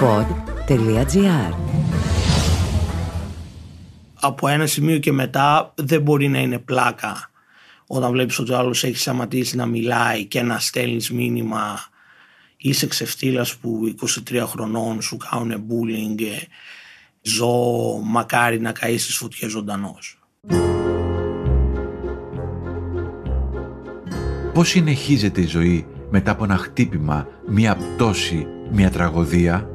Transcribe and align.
pod.gr 0.00 1.54
Από 4.14 4.48
ένα 4.48 4.66
σημείο 4.66 4.98
και 4.98 5.12
μετά 5.12 5.72
δεν 5.76 6.02
μπορεί 6.02 6.28
να 6.28 6.38
είναι 6.38 6.58
πλάκα 6.58 7.30
όταν 7.86 8.10
βλέπεις 8.10 8.38
ότι 8.38 8.52
ο 8.52 8.56
άλλος 8.56 8.84
έχει 8.84 8.96
σταματήσει 8.96 9.56
να 9.56 9.66
μιλάει 9.66 10.24
και 10.24 10.42
να 10.42 10.58
στέλνεις 10.58 11.10
μήνυμα 11.10 11.78
είσαι 12.56 12.86
ξεφτύλας 12.86 13.56
που 13.56 13.94
23 14.30 14.42
χρονών 14.46 15.02
σου 15.02 15.16
κάνουν 15.16 15.64
bullying 15.68 16.22
ζω 17.22 17.52
μακάρι 18.02 18.60
να 18.60 18.72
καείς 18.72 19.02
στις 19.02 19.16
φωτιές 19.16 19.50
ζωντανός. 19.50 20.18
Πώς 24.52 24.68
συνεχίζεται 24.68 25.40
η 25.40 25.46
ζωή 25.46 25.86
μετά 26.10 26.30
από 26.30 26.44
ένα 26.44 26.56
χτύπημα, 26.56 27.26
μία 27.46 27.76
πτώση, 27.76 28.46
μία 28.70 28.90
τραγωδία; 28.90 29.68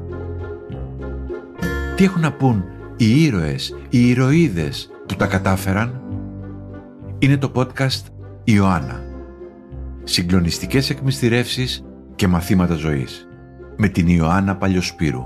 Τι 1.96 2.04
έχουν 2.04 2.20
να 2.20 2.32
πούν 2.32 2.64
οι 2.96 3.22
ήρωες, 3.22 3.74
οι 3.88 4.08
ηρωίδες 4.08 4.90
που 5.06 5.14
τα 5.14 5.26
κατάφεραν; 5.26 6.02
Είναι 7.18 7.36
το 7.36 7.52
podcast 7.54 8.02
Ιωάννα. 8.44 9.02
Συγκλονιστικές 10.04 10.90
εκμυστηρεύσεις 10.90 11.84
και 12.14 12.28
μαθήματα 12.28 12.74
ζωής. 12.74 13.28
Με 13.76 13.88
την 13.88 14.08
Ιωάννα 14.08 14.56
Παλιοσπύρου. 14.56 15.22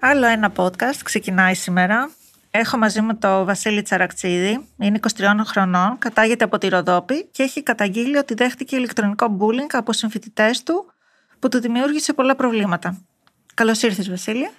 Άλλο 0.00 0.26
ένα 0.26 0.52
podcast 0.56 1.00
ξεκινάει 1.04 1.54
σήμερα. 1.54 2.10
Έχω 2.50 2.76
μαζί 2.76 3.00
μου 3.00 3.16
το 3.16 3.44
Βασίλη 3.44 3.82
Τσαρακτσίδη, 3.82 4.66
είναι 4.78 4.98
23 5.16 5.44
χρονών, 5.46 5.98
κατάγεται 5.98 6.44
από 6.44 6.58
τη 6.58 6.68
Ροδόπη 6.68 7.24
και 7.24 7.42
έχει 7.42 7.62
καταγγείλει 7.62 8.16
ότι 8.16 8.34
δέχτηκε 8.34 8.76
ηλεκτρονικό 8.76 9.36
bullying 9.40 9.72
από 9.72 9.92
συμφοιτητές 9.92 10.62
του 10.62 10.92
που 11.38 11.48
του 11.48 11.60
δημιούργησε 11.60 12.12
πολλά 12.12 12.36
προβλήματα. 12.36 13.07
Καλώς 13.58 13.82
ήρθες, 13.82 14.10
Βασίλη. 14.10 14.50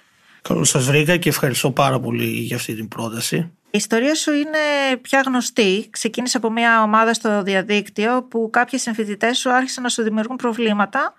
Καλώς 0.42 0.68
σας 0.68 0.84
βρήκα 0.84 1.16
και 1.16 1.28
ευχαριστώ 1.28 1.70
πάρα 1.70 2.00
πολύ 2.00 2.24
για 2.24 2.56
αυτή 2.56 2.74
την 2.74 2.88
πρόταση. 2.88 3.36
Η 3.36 3.50
ιστορία 3.70 4.14
σου 4.14 4.32
είναι 4.32 4.96
πια 5.00 5.22
γνωστή. 5.26 5.86
Ξεκίνησε 5.90 6.36
από 6.36 6.50
μια 6.50 6.82
ομάδα 6.82 7.14
στο 7.14 7.42
διαδίκτυο 7.42 8.22
που 8.22 8.48
κάποιοι 8.52 8.78
συμφοιτητέ 8.78 9.34
σου 9.34 9.52
άρχισαν 9.52 9.82
να 9.82 9.88
σου 9.88 10.02
δημιουργούν 10.02 10.36
προβλήματα, 10.36 11.14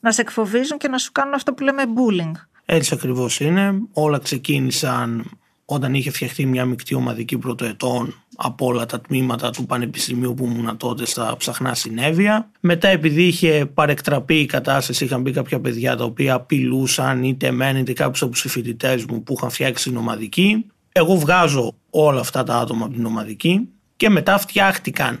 να 0.00 0.12
σε 0.12 0.20
εκφοβίζουν 0.20 0.78
και 0.78 0.88
να 0.88 0.98
σου 0.98 1.12
κάνουν 1.12 1.34
αυτό 1.34 1.52
που 1.52 1.62
λέμε 1.62 1.82
bullying. 1.86 2.32
Έτσι 2.66 2.94
ακριβώς 2.94 3.40
είναι. 3.40 3.80
Όλα 3.92 4.18
ξεκίνησαν 4.18 5.30
όταν 5.64 5.94
είχε 5.94 6.10
φτιαχτεί 6.10 6.46
μια 6.46 6.64
μεικτή 6.64 6.94
ομαδική 6.94 7.38
πρωτοετών 7.38 8.24
από 8.36 8.66
όλα 8.66 8.86
τα 8.86 9.00
τμήματα 9.00 9.50
του 9.50 9.66
Πανεπιστημίου 9.66 10.34
που 10.34 10.44
ήμουν 10.44 10.76
τότε 10.76 11.06
στα 11.06 11.36
ψαχνά 11.38 11.74
συνέβεια. 11.74 12.50
Μετά 12.60 12.88
επειδή 12.88 13.22
είχε 13.22 13.70
παρεκτραπεί 13.74 14.34
η 14.34 14.46
κατάσταση, 14.46 15.04
είχαν 15.04 15.20
μπει 15.20 15.30
κάποια 15.30 15.60
παιδιά 15.60 15.96
τα 15.96 16.04
οποία 16.04 16.34
απειλούσαν 16.34 17.22
είτε 17.22 17.46
εμένα 17.46 17.78
είτε 17.78 17.92
κάποιους 17.92 18.22
από 18.22 18.32
τους 18.32 18.44
φοιτητές 18.48 19.04
μου 19.04 19.22
που 19.22 19.34
είχαν 19.36 19.50
φτιάξει 19.50 19.88
την 19.88 19.96
ομαδική. 19.96 20.66
Εγώ 20.92 21.16
βγάζω 21.16 21.74
όλα 21.90 22.20
αυτά 22.20 22.42
τα 22.42 22.56
άτομα 22.56 22.84
από 22.84 22.94
την 22.94 23.06
ομαδική 23.06 23.68
και 23.96 24.10
μετά 24.10 24.38
φτιάχτηκαν 24.38 25.20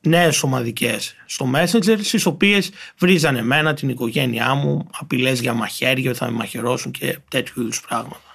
νέες 0.00 0.42
ομαδικές 0.42 1.14
στο 1.26 1.50
Messenger, 1.54 1.98
στις 2.02 2.26
οποίες 2.26 2.70
βρίζανε 2.98 3.38
εμένα, 3.38 3.74
την 3.74 3.88
οικογένειά 3.88 4.54
μου, 4.54 4.86
απειλές 5.00 5.40
για 5.40 5.52
μαχαίρια, 5.52 6.14
θα 6.14 6.26
με 6.26 6.32
μαχαιρώσουν 6.32 6.92
και 6.92 7.18
τέτοιου 7.28 7.62
είδους 7.62 7.80
πράγματα. 7.80 8.27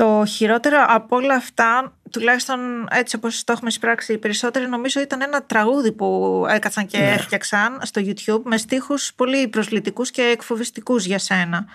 Το 0.00 0.24
χειρότερο 0.26 0.84
από 0.88 1.16
όλα 1.16 1.34
αυτά, 1.34 1.92
τουλάχιστον 2.10 2.58
έτσι 2.90 3.16
όπως 3.16 3.44
το 3.44 3.52
έχουμε 3.52 3.68
εισπράξει 3.68 4.12
οι 4.12 4.18
περισσότεροι, 4.18 4.68
νομίζω 4.68 5.00
ήταν 5.00 5.22
ένα 5.22 5.42
τραγούδι 5.42 5.92
που 5.92 6.44
έκατσαν 6.50 6.86
και 6.86 6.98
ναι. 6.98 7.10
έφτιαξαν 7.10 7.80
στο 7.82 8.00
YouTube 8.04 8.42
με 8.44 8.56
στίχους 8.56 9.12
πολύ 9.16 9.48
προσλητικούς 9.48 10.10
και 10.10 10.22
εκφοβιστικούς 10.22 11.04
για 11.04 11.18
σένα. 11.18 11.66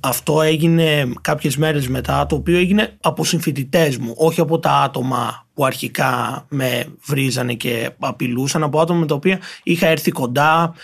Αυτό 0.00 0.42
έγινε 0.42 1.12
κάποιες 1.20 1.56
μέρες 1.56 1.88
μετά, 1.88 2.26
το 2.26 2.34
οποίο 2.34 2.56
έγινε 2.56 2.96
από 3.00 3.24
συμφοιτητές 3.24 3.96
μου, 3.96 4.14
όχι 4.16 4.40
από 4.40 4.58
τα 4.58 4.70
άτομα 4.70 5.46
που 5.54 5.64
αρχικά 5.64 6.44
με 6.48 6.86
βρίζανε 7.06 7.54
και 7.54 7.90
απειλούσαν, 7.98 8.62
από 8.62 8.80
άτομα 8.80 8.98
με 8.98 9.06
τα 9.06 9.14
οποία 9.14 9.40
είχα 9.62 9.86
έρθει 9.86 10.10
κοντά, 10.10 10.74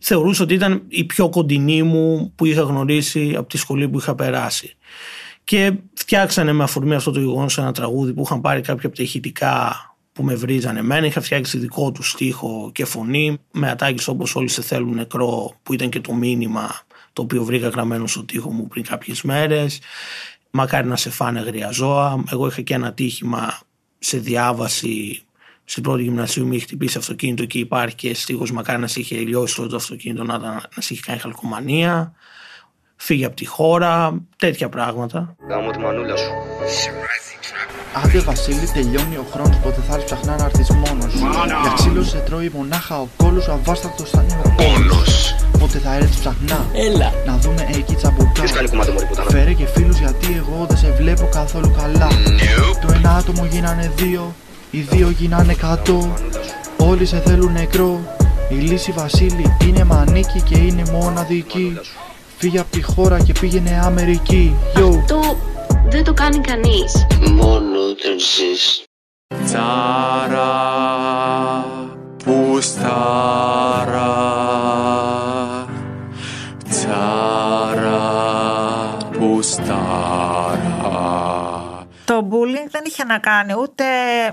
θεωρούσα 0.00 0.42
ότι 0.42 0.54
ήταν 0.54 0.82
η 0.88 1.04
πιο 1.04 1.28
κοντινή 1.28 1.82
μου 1.82 2.32
που 2.36 2.44
είχα 2.44 2.62
γνωρίσει 2.62 3.34
από 3.36 3.48
τη 3.48 3.56
σχολή 3.56 3.88
που 3.88 3.98
είχα 3.98 4.14
περάσει 4.14 4.76
και 5.44 5.72
φτιάξανε 5.94 6.52
με 6.52 6.62
αφορμή 6.62 6.94
αυτό 6.94 7.10
το 7.10 7.20
γεγονός 7.20 7.58
ένα 7.58 7.72
τραγούδι 7.72 8.12
που 8.12 8.22
είχαν 8.22 8.40
πάρει 8.40 8.60
κάποια 8.60 8.88
από 8.88 8.96
τα 8.96 9.02
ηχητικά 9.02 9.74
που 10.12 10.22
με 10.22 10.34
βρίζανε 10.34 10.78
εμένα. 10.78 11.06
Είχα 11.06 11.20
φτιάξει 11.20 11.58
δικό 11.58 11.92
τους 11.92 12.10
στίχο 12.10 12.70
και 12.74 12.84
φωνή 12.84 13.38
με 13.52 13.70
ατάκες 13.70 14.08
όπως 14.08 14.34
όλοι 14.34 14.48
σε 14.48 14.62
θέλουν 14.62 14.94
νεκρό 14.94 15.52
που 15.62 15.72
ήταν 15.74 15.90
και 15.90 16.00
το 16.00 16.12
μήνυμα 16.12 16.80
το 17.12 17.22
οποίο 17.22 17.44
βρήκα 17.44 17.68
γραμμένο 17.68 18.06
στο 18.06 18.24
τοίχο 18.24 18.50
μου 18.50 18.66
πριν 18.66 18.84
κάποιες 18.84 19.22
μέρες. 19.22 19.80
Μακάρι 20.50 20.86
να 20.86 20.96
σε 20.96 21.10
φάνε 21.10 21.40
αγρία 21.40 21.70
ζώα. 21.70 22.24
Εγώ 22.32 22.46
είχα 22.46 22.60
και 22.60 22.74
ένα 22.74 22.92
τύχημα 22.92 23.58
σε 23.98 24.18
διάβαση 24.18 25.22
στην 25.64 25.82
πρώτη 25.82 26.02
γυμνασίου 26.02 26.46
μου 26.46 26.52
είχε 26.52 26.64
χτυπήσει 26.64 26.98
αυτοκίνητο 26.98 27.44
και 27.44 27.58
υπάρχει 27.58 27.94
και 27.94 28.14
στίχος 28.14 28.52
μακάρι 28.52 28.80
να 28.80 28.86
σε 28.86 29.00
είχε 29.00 29.16
λιώσει 29.16 29.66
το 29.68 29.76
αυτοκίνητο 29.76 30.24
να, 30.24 30.38
να 30.38 30.62
σε 30.78 30.94
είχε 30.94 31.02
κάνει 31.06 31.18
χαλκομανία 31.18 32.14
φύγει 32.96 33.24
από 33.24 33.36
τη 33.36 33.46
χώρα, 33.46 34.20
τέτοια 34.36 34.68
πράγματα. 34.68 35.36
Γάμω 35.48 35.70
τη 35.70 35.78
μανούλα 35.78 36.16
σου. 36.16 36.30
Άντε 38.04 38.20
Βασίλη, 38.20 38.66
τελειώνει 38.74 39.16
ο 39.16 39.26
χρόνος 39.32 39.56
Πότε 39.56 39.80
θα 39.88 39.94
έρθει 39.94 40.04
ψαχνά 40.04 40.36
να 40.36 40.44
έρθεις 40.44 40.70
μόνος. 40.70 41.14
Για 41.14 41.72
ξύλος 41.74 42.08
σε 42.08 42.18
τρώει 42.18 42.50
μονάχα 42.54 43.00
ο 43.00 43.06
κόλος 43.16 43.48
Ο 43.48 43.52
αβάσταχτος 43.52 44.10
θα 44.10 44.22
είναι 44.22 44.40
ο 44.44 44.54
πόνος 44.56 45.34
Πότε 45.58 45.78
θα 45.78 45.94
έρθει 45.94 46.20
ψαχνά 46.20 46.66
Έλα! 46.72 47.12
Να 47.26 47.36
δούμε 47.36 47.68
εκεί 47.74 47.94
τσαμπουκά. 47.94 48.30
Ποιος 48.32 48.52
κάνει 48.52 48.68
κομμάτι 48.68 48.90
μωρή 48.90 49.06
πουτάνα; 49.06 49.30
Φέρε 49.30 49.52
και 49.52 49.66
φίλους 49.66 49.98
γιατί 49.98 50.26
εγώ 50.36 50.66
δεν 50.68 50.76
σε 50.76 50.90
βλέπω 50.90 51.28
καθόλου 51.32 51.74
καλά. 51.78 52.08
Το 52.80 52.92
ένα 52.94 53.16
άτομο 53.16 53.44
γίνανε 53.44 53.92
δύο 53.96 54.34
Οι 54.70 54.80
δύο 54.80 55.10
γίνανε 55.10 55.54
κάτω 55.54 56.14
Όλοι 56.76 57.06
σε 57.06 57.20
θέλουν 57.20 57.52
νεκρό. 57.52 58.00
Η 58.48 58.54
λύση 58.54 58.92
Βασίλη 58.92 59.56
είναι 59.66 59.84
μανίκη 59.84 60.40
και 60.40 60.58
είναι 60.58 60.82
μοναδική 60.92 61.78
Φύγε 62.38 62.58
από 62.58 62.70
τη 62.70 62.82
χώρα 62.82 63.22
και 63.22 63.32
πήγαινε 63.40 63.80
Αμερική. 63.84 64.56
Yo. 64.76 64.98
Αυτό 64.98 65.36
δεν 65.88 66.04
το 66.04 66.12
κάνει 66.12 66.38
κανείς. 66.38 67.06
Μόνο 67.30 67.78
όταν 67.90 68.18
ζεις 68.18 68.84
Τσάρα 69.44 70.52
πουστάρα 72.24 73.54
Το 82.14 82.28
bullying 82.30 82.68
δεν 82.70 82.82
είχε 82.86 83.04
να 83.04 83.18
κάνει 83.18 83.52
ούτε 83.54 83.84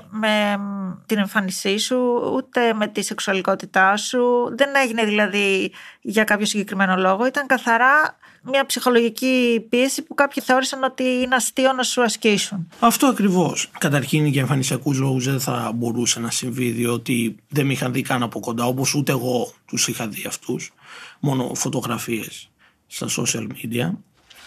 με 0.09 0.59
την 1.05 1.17
εμφάνισή 1.17 1.77
σου, 1.77 1.97
ούτε 2.35 2.73
με 2.73 2.87
τη 2.87 3.01
σεξουαλικότητά 3.01 3.97
σου. 3.97 4.21
Δεν 4.57 4.69
έγινε 4.83 5.05
δηλαδή 5.05 5.71
για 6.01 6.23
κάποιο 6.23 6.45
συγκεκριμένο 6.45 6.95
λόγο. 6.95 7.25
Ήταν 7.25 7.47
καθαρά 7.47 8.17
μια 8.41 8.65
ψυχολογική 8.65 9.65
πίεση 9.69 10.01
που 10.01 10.13
κάποιοι 10.13 10.43
θεώρησαν 10.43 10.83
ότι 10.83 11.03
είναι 11.03 11.35
αστείο 11.35 11.73
να 11.73 11.83
σου 11.83 12.01
ασκήσουν. 12.01 12.67
Αυτό 12.79 13.07
ακριβώς. 13.07 13.69
Καταρχήν 13.79 14.25
για 14.25 14.41
εμφανισιακούς 14.41 14.97
λόγους 14.99 15.25
δεν 15.25 15.39
θα 15.39 15.71
μπορούσε 15.75 16.19
να 16.19 16.31
συμβεί, 16.31 16.69
διότι 16.69 17.35
δεν 17.47 17.65
με 17.65 17.73
είχαν 17.73 17.93
δει 17.93 18.01
καν 18.01 18.23
από 18.23 18.39
κοντά, 18.39 18.65
όπως 18.65 18.93
ούτε 18.93 19.11
εγώ 19.11 19.51
τους 19.65 19.87
είχα 19.87 20.07
δει 20.07 20.23
αυτούς. 20.27 20.73
Μόνο 21.19 21.51
φωτογραφίες 21.55 22.49
στα 22.87 23.07
social 23.07 23.47
media. 23.47 23.91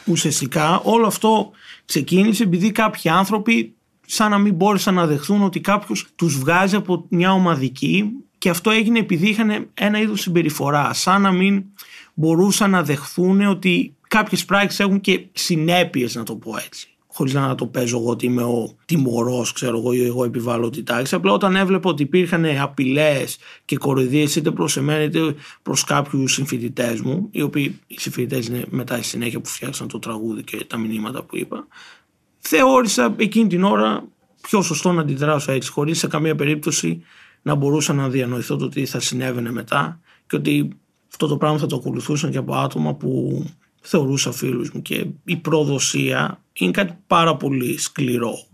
Ουσιαστικά 0.06 0.81
όλο 0.81 1.06
αυτό 1.06 1.50
ξεκίνησε 1.84 2.42
επειδή 2.42 2.72
κάποιοι 2.72 3.10
άνθρωποι 3.10 3.75
σαν 4.06 4.31
να 4.31 4.38
μην 4.38 4.54
μπόρεσαν 4.54 4.94
να 4.94 5.06
δεχθούν 5.06 5.42
ότι 5.42 5.60
κάποιος 5.60 6.06
τους 6.16 6.38
βγάζει 6.38 6.76
από 6.76 7.06
μια 7.09 7.32
ομαδική 7.32 8.10
και 8.38 8.50
αυτό 8.50 8.70
έγινε 8.70 8.98
επειδή 8.98 9.28
είχαν 9.28 9.70
ένα 9.75 10.00
είδος 10.00 10.20
συμπεριφορά, 10.20 10.92
σαν 10.92 11.22
να 11.22 11.32
μην 11.32 11.65
μπορούσαν 12.15 12.70
να 12.70 12.82
δεχθούν 12.82 13.47
ότι 13.47 13.95
κάποιες 14.09 14.45
πράξεις 14.45 14.80
έχουν 14.80 15.01
και 15.01 15.27
συνέπειες 15.33 16.15
να 16.15 16.22
το 16.22 16.36
πω 16.36 16.57
έτσι. 16.57 16.94
Χωρίς 17.16 17.33
να 17.33 17.55
το 17.55 17.66
παίζω 17.66 17.99
εγώ 17.99 18.11
ότι 18.11 18.27
είμαι 18.27 18.43
ο 18.43 18.75
τιμωρός, 18.84 19.53
ξέρω 19.53 19.78
εγώ, 19.78 19.93
ή 19.93 20.05
εγώ 20.05 20.25
επιβάλλω 20.25 20.71
τη 20.71 20.83
τάξη. 20.83 21.15
Απλά 21.15 21.33
όταν 21.33 21.57
έβλεπα 21.57 21.91
ότι 21.91 22.03
υπήρχαν 22.03 22.45
απειλές 22.61 23.39
και 23.65 23.77
κοροϊδίες 23.77 24.37
είτε 24.37 24.51
προς 24.51 24.77
εμένα 24.77 25.03
είτε 25.03 25.34
προς 25.63 25.84
κάποιους 25.84 26.33
συμφοιτητές 26.33 27.01
μου, 27.01 27.28
οι 27.31 27.43
οποίοι 27.43 27.81
οι 27.87 27.99
συμφοιτητές 27.99 28.47
είναι 28.47 28.65
μετά 28.69 28.95
στη 28.97 29.05
συνέχεια 29.05 29.41
που 29.41 29.49
φτιάξαν 29.49 29.89
το 29.89 29.99
τραγούδι 29.99 30.43
και 30.43 30.65
τα 30.66 30.77
μηνύματα 30.77 31.22
που 31.22 31.37
είπα, 31.37 31.66
θεώρησα 32.39 33.15
εκείνη 33.17 33.49
την 33.49 33.65
ώρα 33.65 34.05
πιο 34.41 34.63
σωστό 34.63 34.93
να 34.93 35.01
αντιδράσω 35.01 35.53
έτσι, 35.53 35.71
χωρίς 35.71 35.99
σε 35.99 36.07
καμία 36.07 36.34
περίπτωση 36.34 37.03
να 37.43 37.55
μπορούσα 37.55 37.93
να 37.93 38.09
διανοηθώ 38.09 38.57
το 38.57 38.69
τι 38.69 38.87
θα 38.87 39.01
συνέβαινε 39.01 39.53
μετά 39.53 40.01
και 40.27 40.37
ότι 40.37 40.69
αυτό 41.10 41.27
το 41.27 41.37
πράγμα 41.37 41.59
θα 41.59 41.67
το 41.67 41.77
ακολουθούσαν 41.77 42.31
και 42.31 42.39
από 42.39 42.55
άτομα 42.55 42.95
που 42.95 43.45
θεωρούσα 43.86 44.33
φίλους 44.33 44.71
μου 44.71 44.83
και 44.83 45.07
η 45.25 45.36
προδοσία 45.36 46.42
είναι 46.53 46.71
κάτι 46.71 46.97
πάρα 47.07 47.36
πολύ 47.36 47.78
σκληρό 47.78 48.47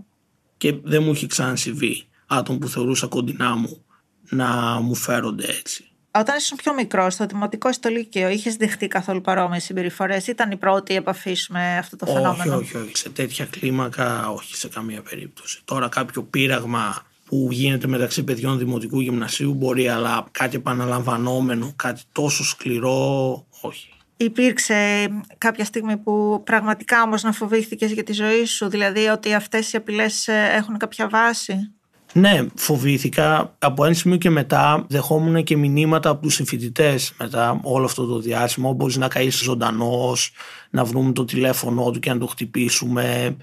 και 0.57 0.75
δεν 0.83 1.03
μου 1.03 1.11
έχει 1.11 1.27
ξανασυμβεί 1.27 2.05
άτομα 2.27 2.59
που 2.59 2.69
θεωρούσα 2.69 3.07
κοντινά 3.07 3.57
μου 3.57 3.85
να 4.29 4.81
μου 4.81 4.95
φέρονται 4.95 5.47
έτσι. 5.47 5.85
Όταν 6.15 6.37
ήσουν 6.37 6.57
πιο 6.57 6.75
μικρός, 6.75 7.15
στο 7.15 7.27
δημοτικό 7.27 7.73
στο 7.73 7.89
Λύκειο, 7.89 8.29
είχες 8.29 8.57
δεχτεί 8.57 8.89
καθόλου 8.89 9.21
παρόμοιες 9.21 9.65
συμπεριφορές, 9.65 10.27
ήταν 10.27 10.51
η 10.51 10.57
πρώτη 10.57 10.95
επαφής 10.95 11.43
σου 11.43 11.53
με 11.53 11.77
αυτό 11.79 11.97
το 11.97 12.05
Όχι, 12.09 12.15
φαινόμενο; 12.15 12.57
όχι, 12.57 12.77
όχι. 12.77 12.97
Σε 12.97 13.11
τέτοια 13.11 13.45
κλίμακα, 13.45 14.31
όχι 14.31 14.57
σε 14.57 14.69
καμία 14.69 15.03
περίπτωση. 15.03 15.61
Τώρα 15.65 15.89
κάποιο 15.89 16.23
πείραγμα 16.23 17.03
που 17.25 17.49
γίνεται 17.51 17.87
μεταξύ 17.87 18.25
παιδιών 18.25 18.59
δημοτικού 18.59 19.01
γυμνασίου 19.01 19.55
μπορεί, 19.55 19.89
αλλά 19.89 20.27
κάτι 20.31 20.57
επαναλαμβανόμενο, 20.57 21.73
κάτι 21.77 22.03
τόσο 22.13 22.45
σκληρό, 22.45 23.47
όχι. 23.61 23.89
Υπήρξε 24.23 25.09
κάποια 25.39 25.65
στιγμή 25.65 25.97
που 25.97 26.43
πραγματικά 26.45 27.03
όμως 27.03 27.23
να 27.23 27.33
φοβήθηκες 27.33 27.93
για 27.93 28.03
τη 28.03 28.13
ζωή 28.13 28.45
σου, 28.45 28.69
δηλαδή 28.69 29.07
ότι 29.07 29.35
αυτές 29.35 29.73
οι 29.73 29.77
απειλές 29.77 30.29
ε, 30.29 30.51
έχουν 30.57 30.77
κάποια 30.77 31.09
βάση; 31.09 31.73
Ναι, 32.13 32.47
φοβήθηκα. 32.55 33.55
Από 33.59 33.85
ένα 33.85 33.95
σημείο 33.95 34.17
και 34.17 34.31
μετά 34.31 34.85
δεχόμουν 34.89 35.45
και 35.45 35.57
μηνύματα 35.57 36.11
από 36.11 36.23
τους 36.23 36.35
συμφοιτητές 36.35 37.13
μετά 37.19 37.61
όλο 37.63 37.85
αυτό 37.85 38.07
το 38.07 38.19
διάστημα. 38.19 38.73
Μπορείς 38.73 38.97
να 38.97 39.09
καείς 39.09 39.37
ζωντανός, 39.37 40.33
να 40.71 40.85
βρούμε 40.85 41.13
το 41.13 41.25
τηλέφωνό 41.25 41.91
του 41.91 41.99
και 41.99 42.13
να 42.13 42.19
το 42.19 42.27
χτυπήσουμε. 42.27 43.37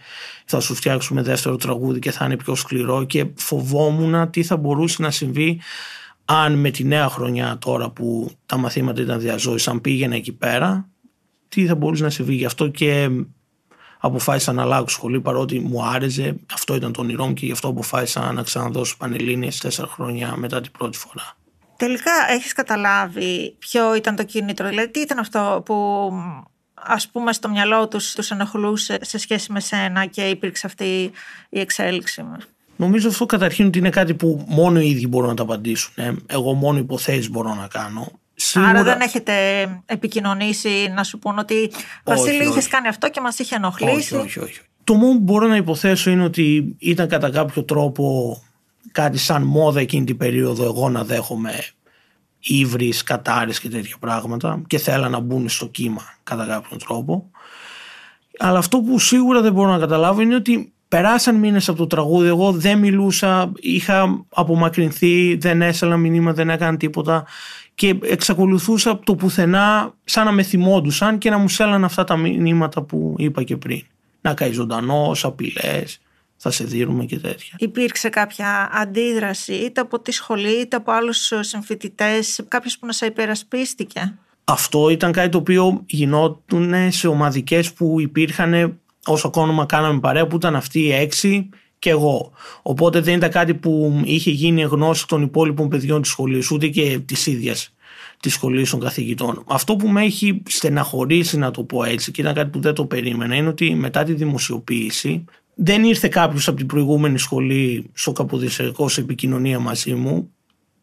Θα 0.46 0.60
σου 0.60 0.76
φτιάξουμε 0.76 1.22
δεύτερο 1.22 1.56
τραγούδι 1.56 2.00
και 2.00 2.12
θα 2.12 2.26
είναι 2.26 2.38
πιο 2.38 2.56
σκληρό. 2.56 3.04
Και 3.04 3.26
φοβόμουν 3.36 4.30
τι 4.30 4.44
θα 4.44 4.58
μπορούσε 4.58 5.02
να 5.02 5.12
συμβεί 5.12 5.62
αν 6.30 6.54
με 6.54 6.72
τη 6.72 6.84
νέα 6.84 7.10
χρονιά 7.10 7.58
τώρα 7.60 7.90
που 7.90 8.32
τα 8.46 8.58
μαθήματα 8.58 9.02
ήταν 9.02 9.20
διαζώσεις, 9.20 9.68
αν 9.68 9.82
πήγαινε 9.82 10.16
εκεί 10.16 10.34
πέρα, 10.34 10.90
τι 11.48 11.66
θα 11.66 11.76
μπορούσε 11.76 12.04
να 12.04 12.10
συμβεί. 12.10 12.34
Γι' 12.34 12.46
αυτό 12.46 12.68
και 12.68 13.10
αποφάσισα 14.00 14.54
να 14.54 14.62
αλλάξω 14.62 14.96
σχολή 14.96 15.22
παρότι 15.22 15.60
μου 15.60 15.86
άρεσε. 15.86 16.36
Αυτό 16.54 16.76
ήταν 16.76 16.92
το 16.92 17.02
όνειρό 17.02 17.26
μου 17.26 17.34
και 17.34 17.46
γι' 17.46 17.52
αυτό 17.52 17.68
αποφάσισα 17.68 18.32
να 18.32 18.44
ξαναδώσω 18.44 18.98
Πανελλήνιες 18.98 19.58
τέσσερα 19.58 19.88
χρόνια 19.88 20.36
μετά 20.38 20.62
την 20.62 20.72
πρώτη 20.72 20.98
φορά. 20.98 21.36
Τελικά 21.78 22.12
έχεις 22.30 22.54
καταλάβει 22.54 23.56
ποιο 23.60 23.96
ήταν 23.96 24.16
το 24.16 24.24
κίνητρο, 24.24 24.70
δηλαδή 24.70 24.92
τι 24.92 25.00
ήταν 25.00 25.20
αυτό 25.20 25.62
που 25.66 26.12
ας 26.74 27.10
πούμε 27.10 27.34
στο 27.34 27.50
μυαλό 27.50 27.88
τους 27.88 28.14
τους 28.14 28.32
ενοχλούσε 28.32 28.98
σε 29.02 29.18
σχέση 29.18 29.52
με 29.52 29.60
σένα 29.60 30.06
και 30.06 30.30
υπήρξε 30.30 30.68
αυτή 30.68 31.12
η 31.50 31.60
εξέλιξη; 31.60 32.24
Νομίζω 32.78 33.08
αυτό 33.10 33.26
καταρχήν 33.26 33.66
ότι 33.68 33.78
είναι 33.78 33.90
κάτι 33.90 34.14
που 34.14 34.46
μόνο 34.48 34.80
οι 34.82 34.90
ίδιοι 34.90 35.06
μπορούν 35.10 35.30
να 35.30 35.36
τα 35.36 35.44
απαντήσουν. 35.44 35.92
ε. 35.96 36.14
Εγώ 36.26 36.54
μόνο 36.54 36.78
υποθέσεις 36.78 37.30
μπορώ 37.30 37.54
να 37.56 37.68
κάνω. 37.68 38.12
Σίγουρα- 38.36 38.70
Άρα 38.72 38.84
δεν 38.84 39.02
έχετε 39.02 39.34
επικοινωνήσει 39.86 40.92
να 40.96 41.04
σου 41.04 41.20
πούν 41.20 41.38
ότι 41.40 41.72
Βασίλη 42.04 42.40
όχι. 42.40 42.50
είχες 42.50 42.68
κάνει 42.68 42.88
αυτό 42.88 43.10
και 43.10 43.22
μας 43.22 43.40
είχε 43.40 43.56
ενοχλήσει. 43.56 44.16
Όχι, 44.16 44.16
όχι, 44.16 44.40
όχι. 44.40 44.60
Το 44.84 44.94
μόνο 44.94 45.14
που 45.14 45.20
μπορώ 45.20 45.48
να 45.48 45.56
υποθέσω 45.56 46.10
είναι 46.10 46.24
ότι 46.24 46.76
ήταν 46.80 47.08
κατά 47.08 47.30
κάποιο 47.30 47.64
τρόπο 47.64 48.38
κάτι 48.92 49.18
σαν 49.18 49.44
μόδα 49.44 49.80
εκείνη 49.80 50.06
την 50.06 50.18
περίοδο 50.18 50.64
εγώ 50.64 50.90
να 50.90 51.04
δέχομαι 51.04 51.52
ύβρις, 52.40 53.04
κατάρες 53.04 53.60
και 53.60 53.70
τέτοια 53.70 53.96
πράγματα 54.00 54.62
και 54.68 54.78
θέλαν 54.78 55.12
να 55.12 55.20
μπουν 55.20 55.50
στο 55.50 55.68
κύμα 55.68 56.02
κατά 56.24 56.46
κάποιον 56.46 56.80
τρόπο. 56.80 57.30
Αλλά 58.40 58.58
αυτό 58.58 58.80
που 58.82 59.00
σίγουρα 59.00 59.42
δεν 59.42 59.54
μπορώ 59.54 59.72
να 59.72 59.78
καταλάβω 59.80 60.22
είναι 60.22 60.36
ότι 60.36 60.74
περάσαν 60.88 61.36
μήνες 61.36 61.70
από 61.70 61.78
το 61.78 61.88
τραγούδι, 61.88 62.28
εγώ 62.28 62.52
δεν 62.52 62.80
μιλούσα, 62.80 63.52
είχα 63.56 64.26
απομακρυνθεί, 64.30 65.36
δεν 65.36 65.62
έστελνα 65.62 65.98
μηνύμα, 65.98 66.34
δεν 66.34 66.50
έκανα 66.50 66.78
τίποτα 66.78 67.26
και 67.76 67.96
εξακολουθούσα 68.02 68.92
από 68.92 69.06
το 69.06 69.16
πουθενά 69.16 69.94
σαν 70.04 70.26
να 70.26 70.32
με 70.32 70.44
θυμόντουσαν 70.44 71.18
και 71.18 71.30
να 71.30 71.38
μου 71.38 71.50
στέλναν 71.50 71.84
αυτά 71.84 72.04
τα 72.04 72.18
μηνύματα 72.18 72.82
που 72.82 73.16
είπα 73.18 73.44
και 73.44 73.58
πριν. 73.58 73.82
Να 74.22 74.34
καεί 74.34 74.52
ζωντανό, 74.52 75.12
απειλές, 75.24 76.00
θα 76.38 76.52
σε 76.52 76.64
δίνουμε 76.64 77.06
και 77.06 77.20
τέτοια. 77.20 77.56
Υπήρξε 77.58 78.10
κάποια 78.10 78.70
αντίδραση 78.74 79.54
είτε 79.54 79.82
από 79.82 80.00
τη 80.00 80.12
σχολή 80.12 80.62
είτε 80.62 80.76
από 80.76 80.92
άλλους 80.92 81.32
συμφοιτητές, 81.40 82.40
κάποιος 82.48 82.78
που 82.78 82.86
να 82.86 82.92
σε 82.92 83.06
υπερασπίστηκε; 83.06 84.18
Αυτό 84.44 84.90
ήταν 84.90 85.12
κάτι 85.12 85.30
το 85.30 85.38
οποίο 85.38 85.84
γινόταν 85.86 86.92
σε 86.92 87.08
ομαδικές 87.08 87.74
που 87.74 88.00
υπήρχαν 88.00 88.80
όσο 89.08 89.28
ακόμα 89.28 89.66
κάναμε 89.66 90.00
παρέα 90.00 90.28
που 90.28 90.36
ήταν 90.36 90.56
αυτοί 90.56 90.80
οι 90.80 90.94
έξι 90.94 91.50
και 91.80 91.90
εγώ. 91.90 92.32
Οπότε 92.62 93.00
δεν 93.00 93.16
ήταν 93.16 93.30
κάτι 93.30 93.54
που 93.54 94.02
είχε 94.06 94.32
γίνει 94.32 94.62
γνώση 94.62 95.08
των 95.08 95.22
υπόλοιπων 95.22 95.70
παιδιών 95.70 96.02
της 96.02 96.12
σχολής 96.12 96.52
ούτε 96.52 96.68
και 96.68 97.00
της 97.06 97.28
ίδιας 97.28 97.72
της 98.20 98.34
σχολής 98.34 98.70
των 98.70 98.80
καθηγητών. 98.80 99.44
Αυτό 99.48 99.76
που 99.76 99.88
με 99.88 100.04
έχει 100.04 100.42
στεναχωρήσει 100.48 101.38
να 101.38 101.52
το 101.52 101.64
πω 101.64 101.84
έτσι 101.84 102.12
και 102.12 102.22
ήταν 102.22 102.34
κάτι 102.34 102.50
που 102.50 102.60
δεν 102.60 102.74
το 102.74 102.86
περίμενα 102.86 103.36
είναι 103.36 103.48
ότι 103.48 103.76
μετά 103.76 104.04
τη 104.04 104.14
δημοσιοποίηση 104.14 105.24
δεν 105.56 105.84
ήρθε 105.84 106.08
κάποιος 106.08 106.48
από 106.48 106.58
την 106.58 106.66
προηγούμενη 106.66 107.18
σχολή 107.20 107.90
στο 107.94 108.12
Καποδιστριακό 108.12 108.88
σε 108.88 109.02
επικοινωνία 109.02 109.60
μαζί 109.60 109.94
μου 109.94 110.32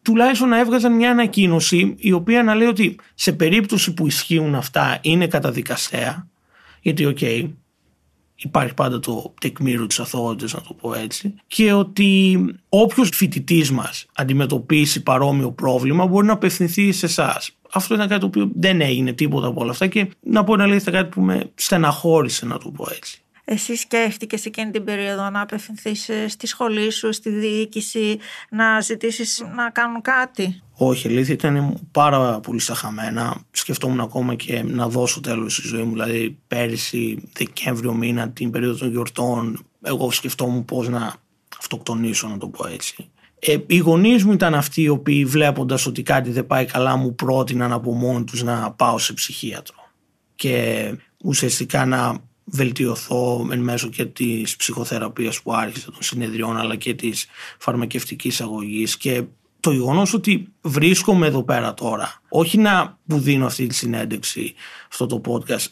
τουλάχιστον 0.01 0.49
να 0.49 0.59
έβγαζαν 0.59 0.95
μια 0.95 1.11
ανακοίνωση 1.11 1.95
η 1.97 2.11
οποία 2.11 2.43
να 2.43 2.55
λέει 2.55 2.67
ότι 2.67 2.95
σε 3.15 3.31
περίπτωση 3.31 3.93
που 3.93 4.07
ισχύουν 4.07 4.55
αυτά 4.55 4.97
είναι 5.01 5.27
καταδικαστέα 5.27 6.27
γιατί 6.81 7.05
οκ 7.05 7.19
υπάρχει 8.35 8.73
πάντα 8.73 8.99
το 8.99 9.33
τεκμήριο 9.41 9.87
της 9.87 9.99
αθωότητας 9.99 10.53
να 10.53 10.61
το 10.61 10.73
πω 10.73 10.93
έτσι 10.93 11.33
και 11.47 11.73
ότι 11.73 12.39
όποιος 12.69 13.09
φοιτητής 13.13 13.71
μας 13.71 14.05
αντιμετωπίσει 14.15 15.03
παρόμοιο 15.03 15.51
πρόβλημα 15.51 16.07
μπορεί 16.07 16.25
να 16.25 16.33
απευθυνθεί 16.33 16.91
σε 16.91 17.05
εσάς. 17.05 17.51
Αυτό 17.71 17.93
ήταν 17.93 18.07
κάτι 18.07 18.19
το 18.19 18.25
οποίο 18.25 18.49
δεν 18.55 18.81
έγινε 18.81 19.13
τίποτα 19.13 19.47
από 19.47 19.61
όλα 19.61 19.71
αυτά 19.71 19.87
και 19.87 20.07
να 20.19 20.43
πω 20.43 20.55
να 20.55 20.67
λέει 20.67 20.81
κάτι 20.81 21.09
που 21.09 21.21
με 21.21 21.51
στεναχώρησε 21.55 22.45
να 22.45 22.57
το 22.57 22.69
πω 22.69 22.87
έτσι. 22.95 23.19
Εσύ 23.47 23.75
σκέφτηκες 23.75 24.45
εκείνη 24.45 24.71
την 24.71 24.83
περίοδο 24.83 25.29
να 25.29 25.41
απευθυνθείς 25.41 26.09
ε, 26.09 26.27
στη 26.27 26.47
σχολή 26.47 26.91
σου, 26.91 27.13
στη 27.13 27.29
διοίκηση, 27.29 28.17
να 28.49 28.81
ζητήσεις 28.81 29.43
να 29.55 29.69
κάνουν 29.69 30.01
κάτι; 30.01 30.61
Όχι, 30.73 31.07
αλήθεια 31.07 31.33
ήταν 31.33 31.79
πάρα 31.91 32.39
πολύ 32.39 32.59
στα 32.59 32.73
χαμένα. 32.73 33.37
Σκεφτόμουν 33.51 33.99
ακόμα 33.99 34.35
και 34.35 34.63
να 34.63 34.89
δώσω 34.89 35.21
τέλος 35.21 35.55
στη 35.55 35.67
ζωή 35.67 35.83
μου. 35.83 35.91
Δηλαδή, 35.91 36.37
πέρυσι, 36.47 37.29
Δεκέμβριο 37.33 37.93
μήνα, 37.93 38.29
την 38.29 38.51
περίοδο 38.51 38.77
των 38.77 38.89
γιορτών, 38.89 39.65
εγώ 39.81 40.11
σκεφτόμουν 40.11 40.65
πώς 40.65 40.89
να 40.89 41.13
αυτοκτονήσω, 41.59 42.27
να 42.27 42.37
το 42.37 42.47
πω 42.47 42.67
έτσι. 42.67 43.09
Ε, 43.39 43.57
οι 43.67 43.77
γονείς 43.77 44.23
μου 44.23 44.31
ήταν 44.31 44.55
αυτοί 44.55 44.81
οι 44.81 44.87
οποίοι 44.89 45.25
βλέποντας 45.25 45.85
ότι 45.85 46.03
κάτι 46.03 46.29
δεν 46.31 46.47
πάει 46.47 46.65
καλά 46.65 46.95
μου 46.95 47.15
πρότειναν 47.15 47.71
από 47.71 47.93
μόνοι 47.93 48.23
τους 48.23 48.43
να 48.43 48.71
πάω 48.71 48.97
σε 48.97 49.13
ψυχίατρο. 49.13 49.75
Και 50.35 50.91
ουσιαστικά 51.23 51.85
να 51.85 52.17
βελτιωθώ 52.45 53.47
εν 53.51 53.59
μέσω 53.59 53.89
και 53.89 54.05
της 54.05 54.55
ψυχοθεραπείας 54.55 55.41
που 55.41 55.53
άρχισε 55.53 55.91
των 55.91 56.01
συνεδριών 56.01 56.57
αλλά 56.57 56.75
και 56.75 56.93
της 56.93 57.25
φαρμακευτικής 57.57 58.41
αγωγής 58.41 58.97
και 58.97 59.23
το 59.59 59.71
γεγονός 59.71 60.13
ότι 60.13 60.47
βρίσκομαι 60.61 61.27
εδώ 61.27 61.43
πέρα 61.43 61.73
τώρα, 61.73 62.21
όχι 62.29 62.57
να 62.57 62.97
που 63.07 63.19
δίνω 63.19 63.45
αυτή 63.45 63.67
τη 63.67 63.75
συνέντευξη, 63.75 64.53
αυτό 64.89 65.05
το 65.05 65.21
podcast, 65.25 65.67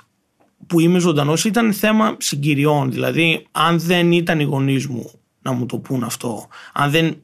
που 0.68 0.80
είμαι 0.80 1.00
ζωντανός, 1.00 1.46
ήταν 1.46 1.74
θέμα 1.74 2.16
συγκυριών. 2.20 2.92
Δηλαδή, 2.92 3.48
αν 3.52 3.80
δεν 3.80 4.12
ήταν 4.12 4.40
οι 4.40 4.44
γονείς 4.44 4.88
μου 4.88 5.12
να 5.42 5.52
μου 5.52 5.66
το 5.66 5.78
πούν 5.78 6.04
αυτό, 6.04 6.48
αν 6.74 6.92
δεν 6.92 7.16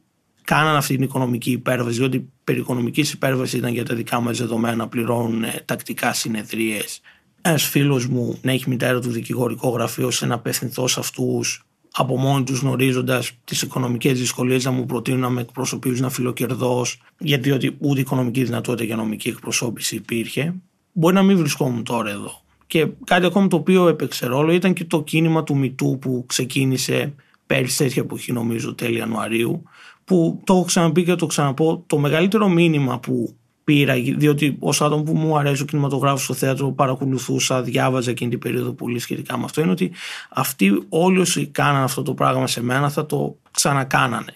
κάναν 0.43 0.75
αυτή 0.75 0.93
την 0.93 1.03
οικονομική 1.03 1.51
υπέρβαση, 1.51 1.97
διότι 1.97 2.29
περί 2.43 2.59
οικονομικής 2.59 3.11
υπέρβασης 3.11 3.53
ήταν 3.59 3.73
για 3.73 3.85
τα 3.85 3.95
δικά 3.95 4.19
μας 4.19 4.37
δεδομένα 4.37 4.75
να 4.75 4.87
πληρώνουν 4.87 5.43
ε, 5.43 5.63
τακτικά 5.65 6.13
συνεδρίες. 6.13 7.01
Ένας 7.41 7.63
φίλος 7.63 8.07
μου 8.07 8.37
να 8.41 8.51
έχει 8.51 8.69
μητέρα 8.69 8.99
του 8.99 9.09
δικηγορικό 9.09 9.69
γραφείο, 9.69 10.11
σε 10.11 10.25
να 10.25 10.33
απευθυνθώς 10.33 10.91
σε 10.91 10.99
αυτούς 10.99 11.63
από 11.91 12.17
μόνοι 12.17 12.43
τους 12.43 12.59
γνωρίζοντας 12.59 13.31
τις 13.43 13.61
οικονομικές 13.61 14.19
δυσκολίες 14.19 14.65
να 14.65 14.71
μου 14.71 14.85
προτείνουν 14.85 15.19
να 15.19 15.29
με 15.29 15.41
εκπροσωπήσουν 15.41 16.01
να 16.01 16.09
φιλοκερδώς, 16.09 17.01
γιατί 17.17 17.51
ότι 17.51 17.75
ούτε 17.79 17.99
οικονομική 17.99 18.43
δυνατότητα 18.43 18.83
για 18.83 18.95
νομική 18.95 19.27
εκπροσώπηση 19.27 19.95
υπήρχε. 19.95 20.53
Μπορεί 20.93 21.15
να 21.15 21.23
μην 21.23 21.37
βρισκόμουν 21.37 21.83
τώρα 21.83 22.09
εδώ. 22.09 22.41
Και 22.67 22.87
κάτι 23.03 23.25
ακόμα 23.25 23.47
το 23.47 23.55
οποίο 23.55 23.87
έπαιξε 23.87 24.25
ρόλο 24.25 24.51
ήταν 24.51 24.73
και 24.73 24.85
το 24.85 25.03
κίνημα 25.03 25.43
του 25.43 25.57
Μητού 25.57 25.97
που 26.01 26.23
ξεκίνησε 26.27 27.13
πέρυσι 27.45 27.77
τέτοια 27.77 28.01
εποχή, 28.01 28.31
νομίζω, 28.31 28.75
τέλη 28.75 28.97
Ιανουαρίου. 28.97 29.63
Που 30.05 30.41
το 30.43 30.53
έχω 30.53 30.63
ξαναπεί 30.63 31.03
και 31.03 31.15
το 31.15 31.25
ξαναπώ, 31.25 31.83
το 31.87 31.97
μεγαλύτερο 31.97 32.49
μήνυμα 32.49 32.99
που 32.99 33.35
πήρα, 33.69 33.93
διότι 33.93 34.57
ω 34.59 34.69
άτομο 34.69 35.03
που 35.03 35.15
μου 35.15 35.37
αρέσει 35.37 35.61
ο 35.61 35.65
κινηματογράφος 35.65 36.23
στο 36.23 36.33
θέατρο, 36.33 36.71
παρακολουθούσα, 36.71 37.61
διάβαζα 37.61 38.11
εκείνη 38.11 38.29
την 38.29 38.39
περίοδο 38.39 38.71
πολύ 38.71 38.99
σχετικά 38.99 39.37
με 39.37 39.43
αυτό, 39.43 39.61
είναι 39.61 39.71
ότι 39.71 39.91
αυτοί 40.29 40.85
όλοι 40.89 41.19
όσοι 41.19 41.47
κάναν 41.47 41.83
αυτό 41.83 42.01
το 42.01 42.13
πράγμα 42.13 42.47
σε 42.47 42.63
μένα 42.63 42.89
θα 42.89 43.05
το 43.05 43.37
ξανακάνανε. 43.51 44.33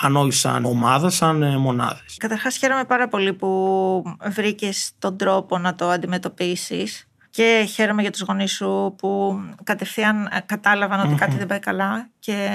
Αν 0.00 0.16
όχι 0.16 0.32
σαν 0.32 0.64
ομάδα, 0.64 1.10
σαν 1.10 1.42
ε, 1.42 1.56
μονάδες. 1.56 2.16
Καταρχάς 2.16 2.56
χαίρομαι 2.56 2.84
πάρα 2.84 3.08
πολύ 3.08 3.32
που 3.32 4.02
βρήκες 4.30 4.92
τον 4.98 5.16
τρόπο 5.16 5.58
να 5.58 5.74
το 5.74 5.88
αντιμετωπίσεις 5.88 7.08
και 7.30 7.68
χαίρομαι 7.74 8.02
για 8.02 8.10
τους 8.10 8.20
γονείς 8.20 8.52
σου 8.52 8.94
που 8.98 9.40
κατευθείαν 9.64 10.28
κατάλαβαν 10.46 11.00
ότι 11.00 11.14
κάτι 11.14 11.36
δεν 11.36 11.46
πάει 11.46 11.58
καλά 11.58 12.08
και 12.18 12.48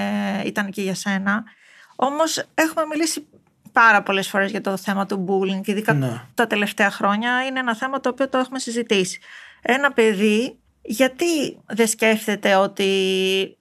ήταν 0.44 0.70
και 0.70 0.82
για 0.82 0.94
σένα. 0.94 1.44
Όμως 1.96 2.44
έχουμε 2.54 2.84
μιλήσει 2.90 3.26
πάρα 3.80 4.02
πολλές 4.02 4.28
φορές 4.28 4.50
για 4.50 4.60
το 4.60 4.76
θέμα 4.76 5.06
του 5.06 5.24
bullying 5.28 5.60
και 5.62 5.70
ειδικά 5.70 5.92
Ναι. 5.92 6.20
τα 6.34 6.46
τελευταία 6.46 6.90
χρόνια 6.90 7.44
είναι 7.46 7.58
ένα 7.58 7.76
θέμα 7.76 8.00
το 8.00 8.08
οποίο 8.08 8.28
το 8.28 8.38
έχουμε 8.38 8.58
συζητήσει. 8.58 9.20
Ένα 9.62 9.92
παιδί 9.92 10.58
Γιατί 10.88 11.58
δεν 11.66 11.86
σκέφτεται 11.86 12.54
ότι, 12.54 12.86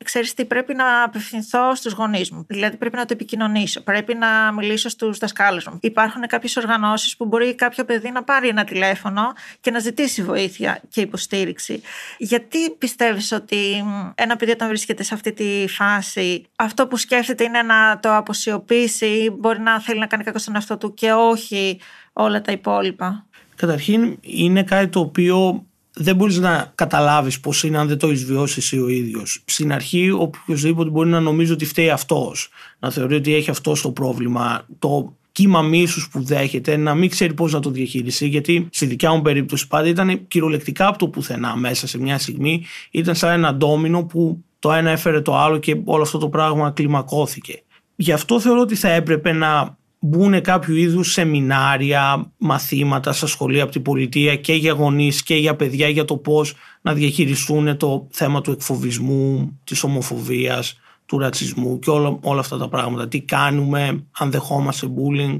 ξέρεις 0.04 0.34
τι, 0.34 0.46
πρέπει 0.46 0.74
να 0.74 1.04
απευθυνθώ 1.04 1.76
στους 1.76 1.94
γονείς 1.94 2.32
μου. 2.32 2.46
Δηλαδή 2.48 2.78
πρέπει 2.78 2.96
να 2.96 3.06
το 3.06 3.14
επικοινωνήσω, 3.14 3.82
πρέπει 3.82 4.16
να 4.16 4.52
μιλήσω 4.52 4.90
στους 4.90 5.18
δασκάλους 5.18 5.68
μου. 5.68 5.78
Υπάρχουν 5.82 6.28
κάποιες 6.28 6.58
οργανώσεις 6.58 7.18
που 7.18 7.26
μπορεί 7.26 7.56
κάποιο 7.56 7.86
παιδί 7.86 8.12
να 8.12 8.24
πάρει 8.24 8.48
ένα 8.48 8.64
τηλέφωνο 8.64 9.34
και 9.62 9.72
να 9.72 9.80
ζητήσει 9.80 10.24
βοήθεια 10.24 10.82
και 10.90 11.02
υποστήριξη. 11.02 11.82
Γιατί 12.18 12.70
πιστεύεις 12.70 13.32
ότι 13.32 13.84
ένα 14.16 14.36
παιδί 14.36 14.52
όταν 14.52 14.68
βρίσκεται 14.68 15.04
σε 15.04 15.14
αυτή 15.14 15.34
τη 15.34 15.66
φάση, 15.68 16.46
αυτό 16.56 16.88
που 16.88 16.98
σκέφτεται 16.98 17.44
είναι 17.44 17.62
να 17.62 18.00
το 18.00 18.16
αποσιωπήσει, 18.16 19.36
μπορεί 19.38 19.60
να 19.60 19.82
θέλει 19.82 20.00
να 20.00 20.08
κάνει 20.08 20.24
κακό 20.24 20.38
στον 20.38 20.56
εαυτό 20.56 20.78
του 20.78 20.94
και 20.94 21.12
όχι 21.12 21.80
όλα 22.14 22.42
τα 22.42 22.52
υπόλοιπα; 22.52 23.26
Καταρχήν 23.56 24.18
είναι 24.22 24.64
κάτι 24.64 24.88
το 24.88 25.00
οποίο 25.00 25.66
δεν 25.96 26.16
μπορείς 26.16 26.40
να 26.40 26.72
καταλάβεις 26.76 27.40
πώς 27.40 27.64
είναι 27.64 27.78
αν 27.78 27.88
δεν 27.88 27.98
το 27.98 28.08
έχεις 28.08 28.26
βιώσει 28.26 28.56
εσύ 28.58 28.80
ο 28.80 28.88
ίδιος. 28.88 29.44
Στην 29.46 29.74
αρχή 29.74 30.12
οποιοδήποτε 30.12 30.90
μπορεί 30.90 31.10
να 31.10 31.20
νομίζει 31.20 31.52
ότι 31.52 31.66
φταίει 31.66 31.90
αυτός, 31.90 32.50
να 32.80 32.92
θεωρεί 32.92 33.16
ότι 33.16 33.34
έχει 33.36 33.50
αυτό 33.50 33.74
το 33.82 33.92
πρόβλημα, 33.92 34.66
το 34.80 35.16
κύμα 35.32 35.62
μίσους 35.62 36.10
που 36.10 36.24
δέχεται, 36.24 36.78
να 36.78 36.96
μην 36.96 37.10
ξέρει 37.10 37.34
πώς 37.34 37.54
να 37.54 37.60
το 37.60 37.70
διαχειριστεί. 37.70 38.28
Γιατί 38.28 38.68
στη 38.72 38.86
δικιά 38.86 39.14
μου 39.14 39.22
περίπτωση 39.22 39.68
πάντα 39.68 39.88
ήταν 39.88 40.28
κυριολεκτικά 40.28 40.88
από 40.88 40.98
το 40.98 41.08
πουθενά 41.08 41.56
μέσα 41.56 41.88
σε 41.88 42.00
μια 42.00 42.20
στιγμή. 42.20 42.64
Ήταν 42.92 43.16
σαν 43.16 43.32
ένα 43.32 43.56
ντόμινο 43.56 44.04
που 44.04 44.44
το 44.60 44.72
ένα 44.72 44.90
έφερε 44.90 45.22
το 45.22 45.38
άλλο 45.38 45.58
και 45.58 45.82
όλο 45.84 46.02
αυτό 46.02 46.18
το 46.18 46.30
πράγμα 46.30 46.72
κλιμακώθηκε. 46.72 47.64
Γι' 47.96 48.12
αυτό 48.12 48.40
θεωρώ 48.40 48.60
ότι 48.60 48.76
θα 48.76 48.90
έπρεπε 48.90 49.32
να 49.32 49.78
μπουν 50.06 50.42
κάποιο 50.42 50.76
είδους 50.76 51.12
σεμινάρια, 51.12 52.32
μαθήματα 52.38 53.14
στα 53.14 53.28
σχολεία 53.28 53.64
από 53.64 53.72
την 53.72 53.82
πολιτεία 53.82 54.36
και 54.36 54.54
για 54.54 54.72
γονείς 54.72 55.24
και 55.24 55.36
για 55.36 55.56
παιδιά 55.56 55.88
για 55.90 56.06
το 56.06 56.18
πώς 56.18 56.54
να 56.82 56.94
διαχειριστούν 56.94 57.78
το 57.78 58.08
θέμα 58.12 58.42
του 58.42 58.52
εκφοβισμού, 58.52 59.60
της 59.64 59.84
ομοφοβίας, 59.84 60.80
του 61.06 61.20
ρατσισμού 61.20 61.80
και 61.80 61.90
όλα, 61.90 62.18
όλα 62.22 62.40
αυτά 62.40 62.58
τα 62.58 62.70
πράγματα. 62.70 63.08
Τι 63.08 63.22
κάνουμε 63.22 64.06
αν 64.18 64.32
δεχόμαστε 64.32 64.88
bullying, 64.88 65.38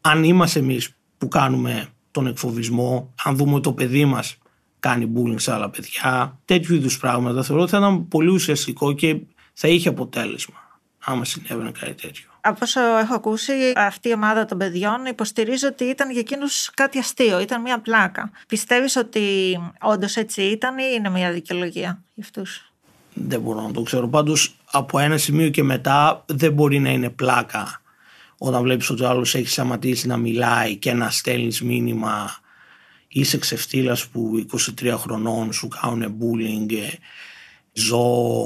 αν 0.00 0.24
είμαστε 0.24 0.58
εμείς 0.58 0.96
που 1.18 1.28
κάνουμε 1.28 1.86
τον 2.10 2.26
εκφοβισμό, 2.26 3.12
αν 3.24 3.36
δούμε 3.36 3.52
ότι 3.52 3.62
το 3.62 3.72
παιδί 3.72 4.04
μας 4.04 4.38
κάνει 4.80 5.12
bullying 5.16 5.40
σε 5.40 5.52
άλλα 5.52 5.70
παιδιά, 5.70 6.38
τέτοιου 6.44 6.74
είδους 6.74 6.98
πράγματα. 6.98 7.42
Θεωρώ 7.42 7.62
ότι 7.62 7.70
θα 7.70 7.78
ήταν 7.78 8.08
πολύ 8.08 8.28
ουσιαστικό 8.28 8.92
και 8.92 9.16
θα 9.52 9.68
είχε 9.68 9.88
αποτέλεσμα 9.88 10.62
άμα 11.04 11.24
συνέβαινε 11.24 11.70
κάτι 11.80 11.94
τέτοιο. 11.94 12.28
Από 12.40 12.58
όσο 12.62 12.80
έχω 12.80 13.14
ακούσει, 13.14 13.52
αυτή 13.76 14.08
η 14.08 14.12
ομάδα 14.12 14.44
των 14.44 14.58
παιδιών 14.58 15.04
υποστηρίζει 15.04 15.66
ότι 15.66 15.84
ήταν 15.84 16.10
για 16.10 16.20
εκείνους 16.20 16.70
κάτι 16.74 16.98
αστείο, 16.98 17.40
ήταν 17.40 17.60
μια 17.60 17.78
πλάκα. 17.78 18.30
Πιστεύεις 18.48 18.96
ότι 18.96 19.22
όντως 19.80 20.16
έτσι 20.16 20.42
ήταν 20.42 20.78
ή 20.78 20.84
είναι 20.96 21.10
μια 21.10 21.32
δικαιολογία 21.32 22.02
για 22.14 22.24
αυτούς; 22.24 22.72
Δεν 23.14 23.40
μπορώ 23.40 23.60
να 23.60 23.72
το 23.72 23.82
ξέρω. 23.82 24.08
Πάντως 24.08 24.56
από 24.70 24.98
ένα 24.98 25.16
σημείο 25.16 25.48
και 25.48 25.62
μετά 25.62 26.24
δεν 26.26 26.52
μπορεί 26.52 26.78
να 26.78 26.90
είναι 26.90 27.10
πλάκα 27.10 27.80
όταν 28.38 28.62
βλέπεις 28.62 28.90
ότι 28.90 29.02
ο 29.02 29.08
άλλος 29.08 29.34
έχει 29.34 29.48
σταματήσει 29.48 30.06
να 30.06 30.16
μιλάει 30.16 30.76
και 30.76 30.92
να 30.92 31.10
στέλνεις 31.10 31.62
μήνυμα 31.62 32.30
είσαι 33.08 33.38
ξεφτύλας 33.38 34.06
που 34.06 34.46
23 34.82 34.94
χρονών 34.96 35.52
σου 35.52 35.68
κάνουν 35.68 36.16
bullying 36.20 36.72
ζω 37.72 38.02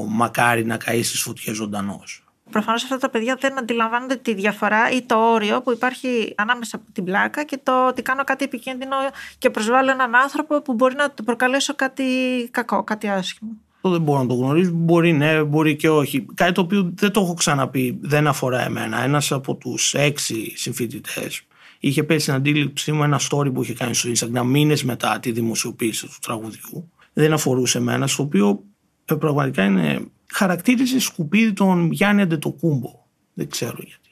μακάρι 0.09 0.65
να 0.65 0.77
καείς 0.77 1.09
στις 1.09 1.21
φωτιές 1.21 1.57
ζωντανός. 1.57 2.23
Προφανώς 2.51 2.83
αυτά 2.83 2.99
τα 2.99 3.11
παιδιά 3.11 3.37
δεν 3.41 3.59
αντιλαμβάνονται 3.59 4.17
τη 4.17 4.35
διαφορά 4.35 4.91
ή 4.91 5.03
το 5.03 5.33
όριο 5.33 5.63
που 5.63 5.73
υπάρχει 5.73 6.33
ανάμεσα 6.37 6.77
από 6.77 6.93
την 6.93 7.05
πλάκα 7.05 7.45
και 7.45 7.59
το 7.63 7.87
ότι 7.87 8.03
κάνω 8.03 8.25
κάτι 8.25 8.45
επικίνδυνο 8.45 8.97
και 9.39 9.51
προσβάλλω 9.51 9.91
έναν 9.91 10.15
άνθρωπο 10.15 10.63
που 10.63 10.75
μπορεί 10.75 10.95
να 10.95 11.11
του 11.11 11.25
προκαλέσω 11.25 11.75
κάτι 11.75 12.05
κακό, 12.51 12.85
κάτι 12.85 13.09
άσχημο. 13.09 13.51
Αυτό 13.75 13.91
δεν 13.91 14.01
μπορώ 14.01 14.19
να 14.19 14.27
το 14.27 14.35
γνωρίζω. 14.35 14.71
Μπορεί 14.75 15.13
ναι, 15.13 15.43
μπορεί 15.43 15.77
και 15.77 15.91
όχι. 15.91 16.27
Κάτι 16.35 16.53
το 16.53 16.61
οποίο 16.61 16.93
δεν 16.95 17.11
το 17.13 17.21
έχω 17.21 17.35
ξαναπεί, 17.35 17.99
δεν 18.01 18.27
αφορά 18.27 18.65
εμένα. 18.65 19.03
Ένας 19.03 19.33
από 19.33 19.55
τους 19.55 19.95
έξι 19.95 20.53
συμφοιτητές 20.57 21.43
είχε 21.79 22.03
πέσει 22.03 22.21
στην 22.21 22.35
αντίληψή 22.35 22.93
μου 22.93 23.03
ένα 23.03 23.21
story 23.31 23.53
που 23.55 23.63
είχε 23.63 23.75
κάνει 23.75 23.95
στο 23.95 24.11
Instagram 24.11 24.45
μήνες 24.45 24.85
μετά 24.85 25.19
τη 25.21 25.33
δημοσιοποίηση 25.33 26.07
του 26.07 26.17
τραγουδιού. 26.23 26.91
Δεν 27.13 27.33
αφορούσε 27.33 27.79
εμένα, 27.79 28.07
στο 28.07 28.23
οποίο 28.23 28.63
ε, 29.05 29.15
πραγματικά 29.15 29.65
είναι 29.65 30.01
χαρακτήριζε 30.35 31.01
σκουπίδι 31.01 31.53
τον 31.53 31.91
Γιάννη 31.93 32.23
Αντετοκούμπο. 32.23 33.07
Δεν 33.35 33.49
ξέρω 33.49 33.77
γιατί. 33.77 34.11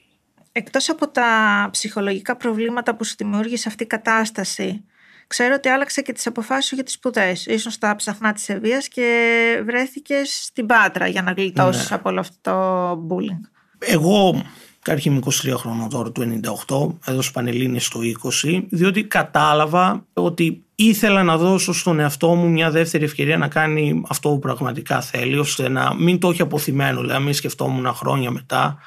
Εκτός 0.51 0.89
από 0.89 1.07
τα 1.07 1.29
ψυχολογικά 1.71 2.35
προβλήματα 2.35 2.95
που 2.95 3.03
σου 3.03 3.15
δημιούργησε 3.17 3.67
αυτή 3.67 3.83
η 3.83 3.87
κατάσταση, 3.87 4.83
ξέρω 5.27 5.53
ότι 5.53 5.69
άλλαξε 5.69 6.01
και 6.01 6.11
τις 6.13 6.27
αποφάσεις 6.27 6.65
σου 6.65 6.75
για 6.75 6.83
τις 6.83 6.93
σπουδές. 6.93 7.45
Ήσουν 7.45 7.71
στα 7.71 7.95
ψαχνά 7.95 8.33
της 8.33 8.49
Ευβίας 8.49 8.87
και 8.87 9.61
βρέθηκες 9.65 10.43
στην 10.43 10.65
Πάτρα 10.65 11.07
για 11.07 11.21
να 11.21 11.31
γλιτώσεις 11.31 11.89
ναι. 11.89 11.95
από 11.95 12.09
όλο 12.09 12.19
αυτό 12.19 12.35
το 12.41 13.07
bullying. 13.09 13.49
Εγώ 13.79 14.45
Κάποιοι 14.87 15.03
είμαι 15.05 15.19
23 15.25 15.53
χρονών 15.57 15.89
τώρα 15.89 16.11
του 16.11 16.39
98, 17.05 17.09
έδωσα 17.11 17.31
Πανελλήνιες 17.31 17.85
στο 17.85 17.99
20, 18.43 18.63
διότι 18.69 19.03
κατάλαβα 19.03 20.05
ότι 20.13 20.63
ήθελα 20.75 21.23
να 21.23 21.37
δώσω 21.37 21.73
στον 21.73 21.99
εαυτό 21.99 22.35
μου 22.35 22.49
μια 22.49 22.71
δεύτερη 22.71 23.03
ευκαιρία 23.03 23.37
να 23.37 23.47
κάνει 23.47 24.03
αυτό 24.07 24.29
που 24.29 24.39
πραγματικά 24.39 25.01
θέλει, 25.01 25.37
ώστε 25.37 25.69
να 25.69 25.95
μην 25.95 26.19
το 26.19 26.29
έχει 26.29 26.41
αποθυμένο, 26.41 27.01
δηλαδή 27.01 27.23
μην 27.23 27.33
σκεφτόμουν 27.33 27.93
χρόνια 27.93 28.31
μετά 28.31 28.77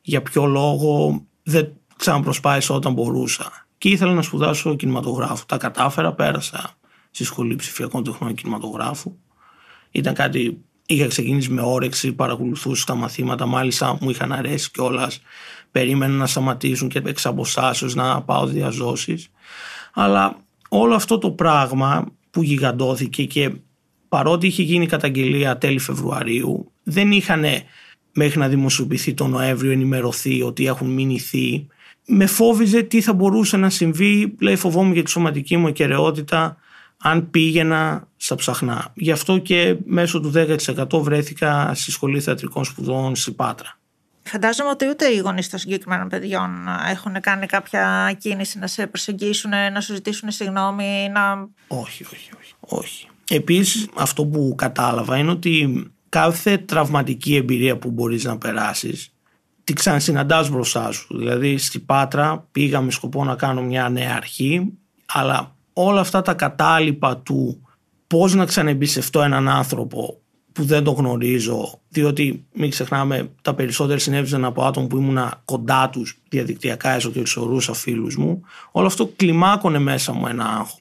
για 0.00 0.22
ποιο 0.22 0.44
λόγο 0.46 1.22
δεν 1.42 1.72
ξαναπροσπάθησα 1.96 2.74
όταν 2.74 2.92
μπορούσα. 2.92 3.66
Και 3.78 3.88
ήθελα 3.88 4.12
να 4.12 4.22
σπουδάσω 4.22 4.76
κινηματογράφο. 4.76 5.44
Τα 5.46 5.56
κατάφερα, 5.56 6.12
πέρασα 6.12 6.70
στη 7.10 7.24
σχολή 7.24 7.56
ψηφιακών 7.56 8.04
τεχνών 8.04 8.34
κινηματογράφου. 8.34 9.16
Ήταν 9.90 10.14
κάτι 10.14 10.64
Είχα 10.90 11.06
ξεκινήσει 11.06 11.50
με 11.50 11.62
όρεξη, 11.62 12.12
παρακολουθούσα 12.12 12.84
τα 12.86 12.94
μαθήματα, 12.94 13.46
μάλιστα 13.46 13.98
μου 14.00 14.10
είχαν 14.10 14.32
αρέσει 14.32 14.70
κιόλας. 14.70 15.22
Περίμενα 15.70 16.14
να 16.14 16.26
σταματήσουν 16.26 16.88
και 16.88 17.02
εξ 17.04 17.26
αποστάσεως 17.26 17.94
να 17.94 18.22
πάω 18.22 18.46
διαζώσεις. 18.46 19.28
Αλλά 19.94 20.36
όλο 20.68 20.94
αυτό 20.94 21.18
το 21.18 21.30
πράγμα 21.30 22.06
που 22.30 22.42
γιγαντώθηκε 22.42 23.24
και 23.24 23.50
παρότι 24.08 24.46
είχε 24.46 24.62
γίνει 24.62 24.86
καταγγελία 24.86 25.58
τέλη 25.58 25.78
Φεβρουαρίου, 25.78 26.72
δεν 26.82 27.12
είχαν 27.12 27.44
μέχρι 28.12 28.38
να 28.38 28.48
δημοσιοποιηθεί 28.48 29.14
τον 29.14 29.30
Νοέμβριο 29.30 29.70
ενημερωθεί 29.70 30.42
ότι 30.42 30.66
έχουν 30.66 30.90
μηνυθεί. 30.90 31.66
Με 32.06 32.26
φόβιζε 32.26 32.82
τι 32.82 33.00
θα 33.00 33.12
μπορούσε 33.12 33.56
να 33.56 33.70
συμβεί, 33.70 34.34
λέει 34.40 34.56
φοβόμουν 34.56 34.92
για 34.92 35.02
τη 35.02 35.10
σωματική 35.10 35.56
μου 35.56 35.66
ακαιρεότητα 35.66 36.56
αν 37.02 37.30
πήγαινα 37.30 38.08
στα 38.16 38.34
ψαχνά. 38.34 38.92
Γι' 38.94 39.10
αυτό 39.10 39.38
και 39.38 39.76
μέσω 39.84 40.20
του 40.20 40.32
10% 40.34 41.00
βρέθηκα 41.00 41.74
στη 41.74 41.90
Σχολή 41.90 42.20
Θεατρικών 42.20 42.64
Σπουδών 42.64 43.16
στη 43.16 43.32
Πάτρα. 43.32 43.78
Φαντάζομαι 44.22 44.70
ότι 44.70 44.88
ούτε 44.88 45.06
οι 45.06 45.16
γονείς 45.16 45.48
των 45.48 45.58
συγκεκριμένων 45.58 46.08
παιδιών 46.08 46.50
έχουν 46.90 47.20
κάνει 47.20 47.46
κάποια 47.46 48.16
κίνηση 48.18 48.58
να 48.58 48.66
σε 48.66 48.86
προσεγγίσουν, 48.86 49.50
να 49.72 49.80
σου 49.80 49.94
ζητήσουν 49.94 50.30
συγγνώμη, 50.30 51.08
να. 51.12 51.48
Όχι, 51.66 52.04
όχι, 52.04 52.30
όχι. 52.40 52.54
όχι. 52.60 53.08
Επίσης, 53.28 53.88
αυτό 53.94 54.24
που 54.24 54.54
κατάλαβα 54.56 55.16
είναι 55.16 55.30
ότι 55.30 55.84
κάθε 56.08 56.58
τραυματική 56.58 57.36
εμπειρία 57.36 57.76
που 57.76 57.90
μπορείς 57.90 58.24
να 58.24 58.38
περάσεις, 58.38 59.12
τη 59.64 59.72
ξανασυναντάς 59.72 60.50
μπροστά 60.50 60.92
σου. 60.92 61.16
Δηλαδή, 61.16 61.58
στη 61.58 61.78
Πάτρα 61.78 62.48
πήγα 62.52 62.80
με 62.80 62.90
σκοπό 62.90 63.24
να 63.24 63.34
κάνω 63.34 63.62
μια 63.62 63.88
νέα 63.88 64.14
αρχή, 64.16 64.72
αλλά 65.06 65.54
όλα 65.84 66.00
αυτά 66.00 66.22
τα 66.22 66.34
κατάλοιπα 66.34 67.16
του 67.16 67.68
πώς 68.06 68.34
να 68.34 68.44
ξανεμπιστευτώ 68.44 69.22
έναν 69.22 69.48
άνθρωπο 69.48 70.20
που 70.52 70.64
δεν 70.64 70.84
το 70.84 70.90
γνωρίζω, 70.90 71.80
διότι 71.88 72.46
μην 72.52 72.70
ξεχνάμε 72.70 73.30
τα 73.42 73.54
περισσότερα 73.54 73.98
συνέβησαν 73.98 74.44
από 74.44 74.64
άτομα 74.64 74.86
που 74.86 74.96
ήμουν 74.96 75.18
κοντά 75.44 75.90
τους 75.90 76.18
διαδικτυακά, 76.28 76.90
έστω 76.90 77.10
και 77.10 77.20
εξορούσα 77.20 77.72
φίλους 77.74 78.16
μου. 78.16 78.42
Όλο 78.70 78.86
αυτό 78.86 79.06
κλιμάκωνε 79.16 79.78
μέσα 79.78 80.12
μου 80.12 80.26
ένα 80.26 80.44
άγχος. 80.44 80.78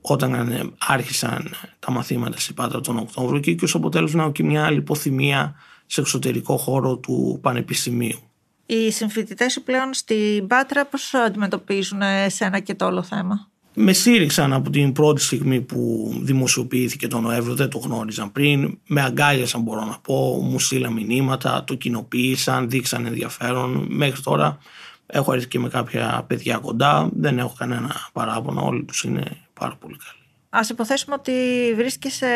Όταν 0.00 0.74
άρχισαν 0.78 1.50
τα 1.78 1.90
μαθήματα 1.90 2.38
στην 2.38 2.54
Πάτρα 2.54 2.80
τον 2.80 2.98
Οκτώβριο 2.98 3.40
και, 3.40 3.54
και 3.54 3.64
ως 3.64 3.74
αποτέλεσμα 3.74 4.30
και 4.30 4.44
μια 4.44 4.64
άλλη 4.64 4.78
υποθυμία 4.78 5.54
σε 5.86 6.00
εξωτερικό 6.00 6.56
χώρο 6.56 6.96
του 6.96 7.38
Πανεπιστημίου. 7.42 8.18
Οι 8.66 8.90
συμφοιτητές 8.90 9.52
σου 9.52 9.62
πλέον 9.62 9.94
στην 9.94 10.46
Πάτρα 10.46 10.86
πώς 10.86 11.14
αντιμετωπίζουν 11.14 12.02
εσένα 12.02 12.60
και 12.60 12.74
το 12.74 12.86
όλο 12.86 13.02
θέμα; 13.02 13.48
Με 13.80 13.92
στήριξαν 13.92 14.52
από 14.52 14.70
την 14.70 14.92
πρώτη 14.92 15.20
στιγμή 15.20 15.60
που 15.60 16.12
δημοσιοποιήθηκε 16.22 17.08
τον 17.08 17.22
Νοέμβριο, 17.22 17.54
δεν 17.54 17.68
το 17.68 17.78
γνώριζαν 17.78 18.32
πριν. 18.32 18.78
Με 18.86 19.02
αγκάλιασαν, 19.02 19.60
μπορώ 19.60 19.84
να 19.84 19.98
πω, 20.02 20.40
μου 20.42 20.58
στείλαν 20.58 20.92
μηνύματα, 20.92 21.64
το 21.64 21.74
κοινοποίησαν, 21.74 22.70
δείξαν 22.70 23.06
ενδιαφέρον. 23.06 23.86
Μέχρι 23.90 24.22
τώρα 24.22 24.58
έχω 25.06 25.32
έρθει 25.32 25.48
και 25.48 25.58
με 25.58 25.68
κάποια 25.68 26.24
παιδιά 26.26 26.58
κοντά, 26.58 27.08
δεν 27.12 27.38
έχω 27.38 27.54
κανένα 27.58 27.94
παράπονο, 28.12 28.66
όλοι 28.66 28.84
τους 28.84 29.02
είναι 29.04 29.24
πάρα 29.52 29.76
πολύ 29.80 29.96
καλοί. 29.96 30.18
Α 30.50 30.60
υποθέσουμε 30.70 31.14
ότι 31.18 31.32
βρίσκεσαι 31.76 32.26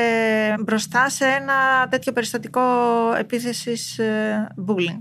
μπροστά 0.60 1.08
σε 1.08 1.24
ένα 1.24 1.88
τέτοιο 1.90 2.12
περιστατικό 2.12 2.62
επίθεσης 3.18 3.98
ε, 3.98 4.54
bullying. 4.66 5.00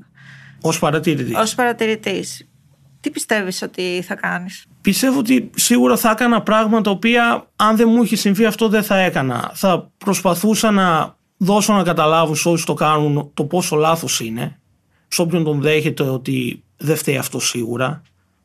Ω 0.61 0.79
παρατηρητής. 0.79 1.35
Ω 1.35 1.55
παρατηρητής 1.55 2.50
Τι 3.01 3.09
πιστεύεις 3.09 3.61
ότι 3.61 4.03
θα 4.07 4.15
κάνεις; 4.15 4.65
Πιστεύω 4.81 5.19
ότι 5.19 5.49
σίγουρα 5.55 5.97
θα 5.97 6.11
έκανα 6.11 6.41
πράγματα 6.41 6.81
τα 6.81 6.91
οποία 6.91 7.47
αν 7.55 7.75
δεν 7.75 7.89
μου 7.89 8.03
είχε 8.03 8.15
συμβεί 8.15 8.45
αυτό 8.45 8.69
δεν 8.69 8.83
θα 8.83 8.97
έκανα. 8.97 9.51
Θα 9.53 9.91
προσπαθούσα 9.97 10.71
να 10.71 11.15
δώσω 11.37 11.73
να 11.73 11.83
καταλάβουν 11.83 12.35
σε 12.35 12.49
όσους 12.49 12.65
το 12.65 12.73
κάνουν 12.73 13.31
το 13.33 13.43
πόσο 13.45 13.75
λάθος 13.75 14.19
είναι. 14.19 14.59
Σε 15.07 15.21
όποιον 15.21 15.43
τον 15.43 15.61
δέχεται 15.61 16.03
ότι 16.03 16.63
δεν 16.77 16.95
φταίει 16.95 17.17
αυτό 17.17 17.39
σίγουρα 17.39 18.01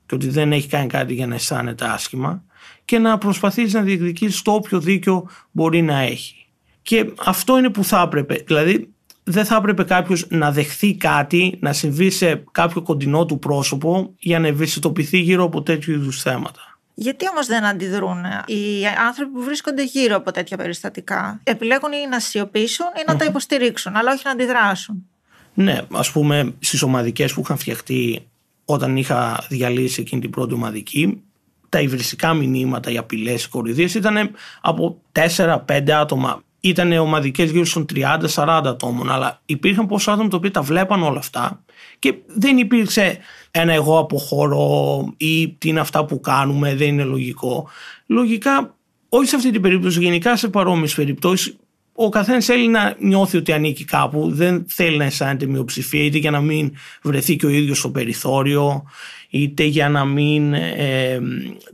και 0.07 0.15
ότι 0.15 0.29
δεν 0.29 0.53
έχει 0.53 0.69
κάνει 0.69 0.87
κάτι 0.87 1.15
για 1.15 1.27
να 1.27 1.35
αισθάνεται 1.35 1.85
άσχημα 1.85 2.43
και 2.85 2.99
να 2.99 3.19
προσπαθήσει 3.19 3.75
να 3.75 3.83
διεκδικήσει 3.83 4.45
το 4.45 4.53
όποιο 4.53 4.81
δίκιο 4.81 5.29
μπορεί 5.51 5.83
να 5.83 5.99
έχει. 5.99 6.47
Και 6.83 7.13
αυτό 7.25 7.59
είναι 7.59 7.71
που 7.71 7.85
θα 7.85 8.03
έπρεπε. 8.07 8.43
Δηλαδή 8.47 8.95
δεν 9.29 9.45
θα 9.45 9.57
έπρεπε 9.57 9.85
κάποιος 9.85 10.27
να 10.29 10.53
δεχθεί 10.53 10.95
κάτι, 10.95 11.59
να 11.61 11.73
συμβεί 11.73 12.11
σε 12.11 12.45
κάποιο 12.53 12.83
κοντινό 12.83 13.27
του 13.27 13.39
πρόσωπο 13.39 14.15
για 14.19 14.39
να 14.39 14.47
ευαισθητοποιηθεί 14.47 15.19
γύρω 15.19 15.45
από 15.45 15.63
τέτοιου 15.63 15.93
είδους 15.93 16.23
θέματα. 16.23 16.61
Γιατί 16.95 17.29
όμως 17.29 17.47
δεν 17.47 17.65
αντιδρούν 17.65 18.25
οι 18.47 18.87
άνθρωποι 19.07 19.33
που 19.33 19.43
βρίσκονται 19.43 19.85
γύρω 19.85 20.17
από 20.17 20.33
τέτοια 20.33 20.57
περιστατικά. 20.57 21.41
Επιλέγουν 21.45 21.93
ή 21.93 22.09
να 22.11 22.21
σιωπήσουν 22.21 22.87
ή 22.87 23.03
να 23.07 23.17
τα 23.17 23.25
υποστηρίξουν, 23.25 23.97
αλλά 23.97 24.13
όχι 24.13 24.23
να 24.25 24.31
αντιδράσουν. 24.31 25.07
Ναι, 25.55 25.81
ας 25.93 26.11
πούμε 26.11 26.55
στις 26.59 26.83
ομαδικές 26.83 27.33
που 27.33 27.41
είχαν 27.41 27.57
φτιαχτεί 27.57 28.27
όταν 28.65 28.97
είχα 28.97 29.45
διαλύσει 29.49 30.01
εκείνη 30.01 30.21
την 30.21 30.31
πρώτη 30.31 30.55
ομαδική, 30.55 31.23
τα 31.69 31.81
υβριστικά 31.81 32.35
μηνύματα, 32.35 32.91
οι 32.91 32.97
απειλές, 32.97 33.45
οι 33.45 33.49
κορυδίε 33.49 33.89
ήταν 33.97 34.31
από 34.61 35.01
4-5 35.13 35.91
άτομα. 35.91 36.43
Ήταν 36.69 36.93
ομαδικές 36.93 37.51
γύρω 37.51 37.65
των 37.73 37.87
30-40 38.35 38.63
ατόμων, 38.65 39.11
αλλά 39.11 39.43
υπήρχαν 39.47 39.87
πόσα 39.87 40.13
άτομα 40.13 40.29
τα 40.29 40.37
οποία 40.37 40.51
τα 40.51 40.63
βλέπαν 40.63 41.03
όλα 41.03 41.19
αυτά 41.19 41.65
και 41.99 42.15
δεν 42.27 42.59
υπήρξε 42.59 43.19
ένα 43.51 43.73
εγώ 43.73 43.99
αποχωρώ 43.99 45.05
ή 45.17 45.49
τι 45.49 45.69
είναι 45.69 45.81
αυτά 45.81 46.05
που 46.05 46.21
κάνουμε, 46.21 46.75
δεν 46.75 46.89
είναι 46.89 47.05
λογικό. 47.05 47.69
Λογικά, 48.07 48.77
όχι 49.09 49.29
σε 49.29 49.37
αυτή 49.37 49.51
την 49.51 49.61
περίπτωση, 49.61 50.01
γενικά 50.01 50.37
σε 50.37 50.49
παρόμοιες 50.49 50.95
περιπτώσεις, 50.95 51.57
ο 51.93 52.09
καθένας 52.09 52.45
θέλει 52.45 52.69
να 52.69 52.97
νιώθει 52.99 53.37
ότι 53.37 53.53
ανήκει 53.53 53.85
κάπου, 53.85 54.31
δεν 54.33 54.65
θέλει 54.69 54.97
να 54.97 55.05
αισθάνεται 55.05 55.47
μειοψηφία, 55.47 56.05
είτε 56.05 56.19
για 56.19 56.31
να 56.31 56.41
μην 56.41 56.73
βρεθεί 57.03 57.37
και 57.37 57.47
ο 57.47 57.49
ίδιος 57.49 57.79
στο 57.79 57.91
περιθώριο, 57.91 58.85
είτε 59.31 59.65
για 59.65 59.89
να 59.89 60.05
μην 60.05 60.55
ε, 60.55 61.21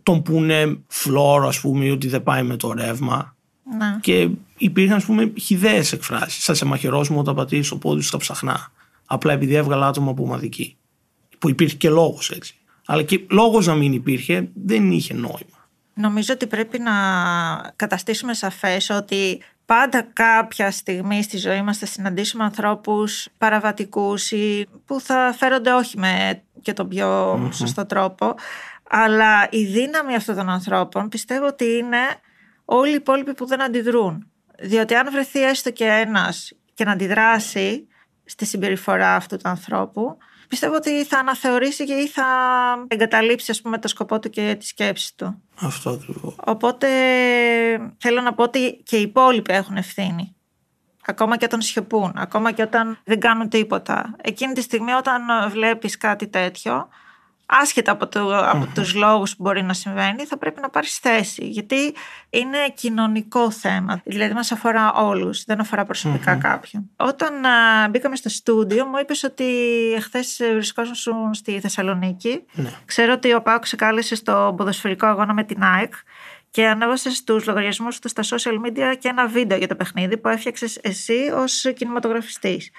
τον 0.03 0.23
πούνε 0.23 0.79
φλόρο, 0.87 1.49
ας 1.49 1.61
πούμε, 1.61 1.85
ή 1.85 1.91
ότι 1.91 2.09
δεν 2.09 2.23
πάει 2.23 2.43
με 2.43 2.57
το 2.57 2.73
ρεύμα. 2.73 3.37
Να. 3.79 3.99
Και 4.01 4.29
υπήρχαν, 4.57 4.97
ας 4.97 5.05
πούμε, 5.05 5.33
χιδαίε 5.41 5.85
εκφράσεις. 5.93 6.45
Θα 6.45 6.55
σε 6.55 6.65
μαχαιρώσουμε 6.65 7.19
όταν 7.19 7.35
πατήσει 7.35 7.71
το 7.71 7.77
πόδι 7.77 8.01
σου 8.01 8.09
στα 8.09 8.19
ψαχνά. 8.19 8.73
Απλά 9.07 9.33
επειδή 9.33 9.55
έβγαλα 9.55 9.87
άτομα 9.87 10.11
από 10.11 10.23
ομαδική. 10.23 10.77
Που 11.39 11.49
υπήρχε 11.49 11.77
και 11.77 11.89
λόγος 11.89 12.31
έτσι. 12.31 12.55
Αλλά 12.87 13.03
και 13.03 13.21
λόγος 13.31 13.67
να 13.67 13.75
μην 13.75 13.93
υπήρχε 13.93 14.49
δεν 14.55 14.91
είχε 14.91 15.15
νόημα. 15.15 15.69
Νομίζω 15.95 16.35
ότι 16.35 16.47
πρέπει 16.47 16.79
να 16.79 16.93
καταστήσουμε 17.77 18.35
σαφές 18.35 18.91
ότι 18.91 19.43
πάντα 19.67 20.03
κάποια 20.13 20.71
στιγμή 20.71 21.23
στη 21.23 21.37
ζωή 21.37 21.63
μας 21.63 21.79
θα 21.79 21.87
συναντήσουμε 21.87 22.45
ανθρώπους 22.45 23.29
παραβατικούς 23.39 24.31
ή 24.31 24.67
που 24.87 25.01
θα 25.01 25.35
φέρονται 25.39 25.73
όχι 25.73 25.99
με 25.99 26.43
και 26.63 26.73
τον 26.73 26.89
πιο 26.89 27.39
σωστό 27.53 27.87
τρόπο 27.87 28.35
αλλά 28.89 29.49
η 29.51 29.65
δύναμη 29.65 30.15
αυτών 30.15 30.35
των 30.35 30.49
ανθρώπων 30.49 31.09
πιστεύω 31.09 31.47
ότι 31.47 31.65
είναι 31.65 31.99
όλοι 32.65 32.91
οι 32.91 32.95
υπόλοιποι 32.95 33.35
που 33.35 33.47
δεν 33.47 33.63
αντιδρούν. 33.63 34.31
Διότι 34.59 34.95
αν 34.95 35.11
βρεθεί 35.11 35.43
έστω 35.43 35.71
και 35.71 35.85
ένας 35.85 36.53
και 36.75 36.85
να 36.85 36.93
αντιδράσει 36.93 37.89
στη 38.25 38.45
συμπεριφορά 38.45 39.15
αυτού 39.15 39.37
του 39.37 39.49
ανθρώπου 39.49 40.17
πιστεύω 40.53 40.75
ότι 40.75 41.05
θα 41.05 41.19
αναθεωρήσει 41.19 41.85
και 41.85 41.93
ή 41.93 42.09
θα 42.09 42.25
εγκαταλείψει 42.89 43.51
ας 43.51 43.61
πούμε 43.61 43.79
το 43.79 43.89
σκοπό 43.89 44.19
του 44.19 44.31
και 44.31 44.57
τη 44.59 44.67
σκέψη 44.67 45.17
του. 45.17 45.43
Αυτό 45.61 45.91
ακριβώς. 45.91 46.35
Οπότε 46.45 46.89
θέλω 47.99 48.21
να 48.21 48.35
πω 48.35 48.43
ότι 48.43 48.83
και 48.85 48.97
οι 48.97 49.01
υπόλοιποι 49.01 49.53
έχουν 49.53 49.77
ευθύνη. 49.77 50.37
Ακόμα 51.07 51.37
και 51.37 51.45
όταν 51.45 51.61
σιωπούν, 51.61 52.13
ακόμα 52.17 52.53
και 52.53 52.63
όταν 52.63 52.99
δεν 53.05 53.21
κάνουν 53.21 53.49
τίποτα. 53.49 54.15
Εκείνη 54.23 54.53
τη 54.53 54.61
στιγμή 54.61 54.93
όταν 54.93 55.23
βλέπεις 55.51 55.97
κάτι 55.97 56.29
τέτοιο, 56.29 56.89
άσχετα 57.47 57.93
από, 57.93 58.07
το, 58.09 58.39
από 58.49 58.67
τους 58.75 58.95
λόγους 58.95 59.37
που 59.37 59.43
μπορεί 59.43 59.63
να 59.63 59.73
συμβαίνει, 59.73 60.25
θα 60.25 60.39
πρέπει 60.39 60.61
να 60.61 60.69
πάρεις 60.71 60.99
θέση. 60.99 61.47
Γιατί 61.47 61.95
είναι 62.31 62.59
κοινωνικό 62.75 63.51
θέμα. 63.51 64.01
Δηλαδή 64.05 64.35
μας 64.35 64.53
αφορά 64.53 64.93
όλους, 64.93 65.45
δεν 65.45 65.61
αφορά 65.61 65.85
προσωπικά 65.85 66.35
κάποιον. 66.37 66.91
Όταν 66.97 67.45
α, 67.45 67.89
μπήκαμε 67.91 68.17
στο 68.17 68.29
στούντιο, 68.29 68.87
μου 68.87 68.99
είπες 69.01 69.23
ότι 69.23 69.45
εχθές 69.97 70.41
βρισκόσουν 70.53 71.35
στη 71.35 71.61
Θεσσαλονίκη. 71.61 72.43
Ναι. 72.53 72.71
Ξέρω 72.85 73.13
ότι 73.13 73.35
ο 73.35 73.43
Πάοκ 73.43 73.67
σε 73.67 73.77
κάλεσε 73.77 74.15
στο 74.15 74.55
ποδοσφαιρικό 74.57 75.07
αγώνα 75.07 75.35
με 75.35 75.45
την 75.45 75.63
ΑΕΚ 75.63 75.95
και 76.51 76.67
ανέβασε 76.67 77.11
στους 77.11 77.47
λογαριασμούς 77.47 77.99
του 77.99 78.09
στα 78.09 78.23
social 78.23 78.67
media 78.67 78.97
και 78.99 79.09
ένα 79.09 79.27
βίντεο 79.27 79.59
για 79.59 79.69
το 79.69 79.75
παιχνίδι 79.75 80.17
που 80.17 80.29
έφτιαξες 80.29 80.79
εσύ 80.83 81.33
ως 81.37 81.65
κινηματογραφιστής. 81.77 82.71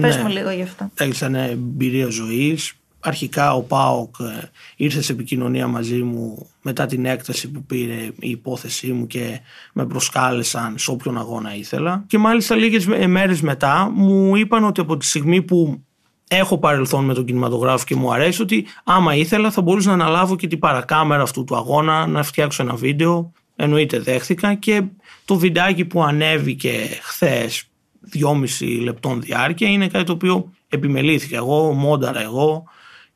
Πες 0.00 0.16
Ναι. 0.16 0.22
μου 0.22 0.28
λίγο 0.28 0.50
γι' 0.50 0.62
αυτό. 0.62 0.90
Ήταν 1.00 1.34
εμπειρία 1.34 2.08
ζωής. 2.08 2.72
Αρχικά 3.00 3.54
ο 3.54 3.62
ΠΑΟΚ 3.62 4.14
ε, 4.20 4.50
ήρθε 4.76 5.02
σε 5.02 5.12
επικοινωνία 5.12 5.66
μαζί 5.66 6.02
μου 6.02 6.46
μετά 6.62 6.86
την 6.86 7.04
έκταση 7.06 7.50
που 7.50 7.62
πήρε 7.64 8.10
η 8.20 8.30
υπόθεσή 8.30 8.92
μου 8.92 9.06
και 9.06 9.40
με 9.72 9.86
προσκάλεσαν 9.86 10.78
σε 10.78 10.90
όποιον 10.90 11.18
αγώνα 11.18 11.54
ήθελα. 11.56 12.04
Και 12.06 12.18
μάλιστα 12.18 12.54
λίγες 12.54 12.86
με- 12.86 13.06
μέρες 13.06 13.40
μετά 13.40 13.90
μου 13.94 14.36
είπαν 14.36 14.64
ότι 14.64 14.80
από 14.80 14.96
τη 14.96 15.06
στιγμή 15.06 15.42
που 15.42 15.82
έχω 16.28 16.58
παρελθόν 16.58 17.04
με 17.04 17.14
τον 17.14 17.24
κινηματογράφο 17.24 17.84
και 17.84 17.94
μου 17.96 18.12
αρέσει 18.12 18.42
ότι 18.42 18.66
άμα 18.84 19.14
ήθελα 19.14 19.50
θα 19.50 19.62
μπορούσα 19.62 19.88
να 19.96 20.04
αναλάβω 20.04 20.36
και 20.36 20.46
την 20.46 20.58
παρακάμερα 20.58 21.22
αυτού 21.22 21.44
του 21.44 21.56
αγώνα, 21.56 22.06
να 22.06 22.22
φτιάξω 22.22 22.62
ένα 22.62 22.74
βίντεο. 22.74 23.32
Εννοείται 23.56 23.98
δέχτηκα 23.98 24.54
και 24.54 24.82
το 25.24 25.36
βιντεάκι 25.36 25.84
που 25.84 26.02
ανέβηκε 26.02 26.72
χθες 27.02 27.64
δυόμιση 28.00 28.64
λεπτών 28.64 29.20
διάρκεια 29.20 29.68
είναι 29.68 29.88
κάτι 29.88 30.04
το 30.04 30.12
οποίο 30.12 30.52
επιμελήθηκα 30.68 31.36
εγώ, 31.36 31.72
μόνταρα 31.72 32.22
εγώ 32.22 32.64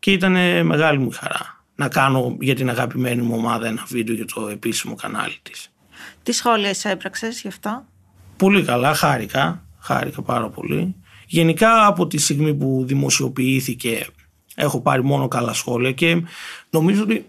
και 0.02 0.12
ήταν 0.12 0.32
μεγάλη 0.66 0.98
μου 0.98 1.10
χαρά 1.10 1.64
να 1.74 1.88
κάνω 1.88 2.36
για 2.40 2.54
την 2.54 2.70
αγαπημένη 2.70 3.22
μου 3.22 3.34
ομάδα 3.36 3.66
ένα 3.66 3.84
βίντεο 3.88 4.14
για 4.14 4.24
το 4.24 4.48
επίσημο 4.48 4.94
κανάλι 4.94 5.38
της. 5.42 5.68
Τι 6.22 6.32
σχόλια 6.32 6.68
εσύ 6.68 6.88
έπραξες 6.88 7.40
γι' 7.40 7.48
αυτό; 7.48 7.84
Πολύ 8.36 8.62
καλά, 8.62 8.94
χάρηκα, 8.94 9.64
χάρηκα 9.78 10.22
πάρα 10.22 10.48
πολύ. 10.48 10.94
Γενικά 11.26 11.86
από 11.86 12.06
τη 12.06 12.18
στιγμή 12.18 12.54
που 12.54 12.84
δημοσιοποιήθηκε 12.86 14.06
έχω 14.54 14.80
πάρει 14.80 15.02
μόνο 15.02 15.28
καλά 15.28 15.52
σχόλια 15.52 15.92
και 15.92 16.22
νομίζω 16.70 17.02
ότι 17.02 17.26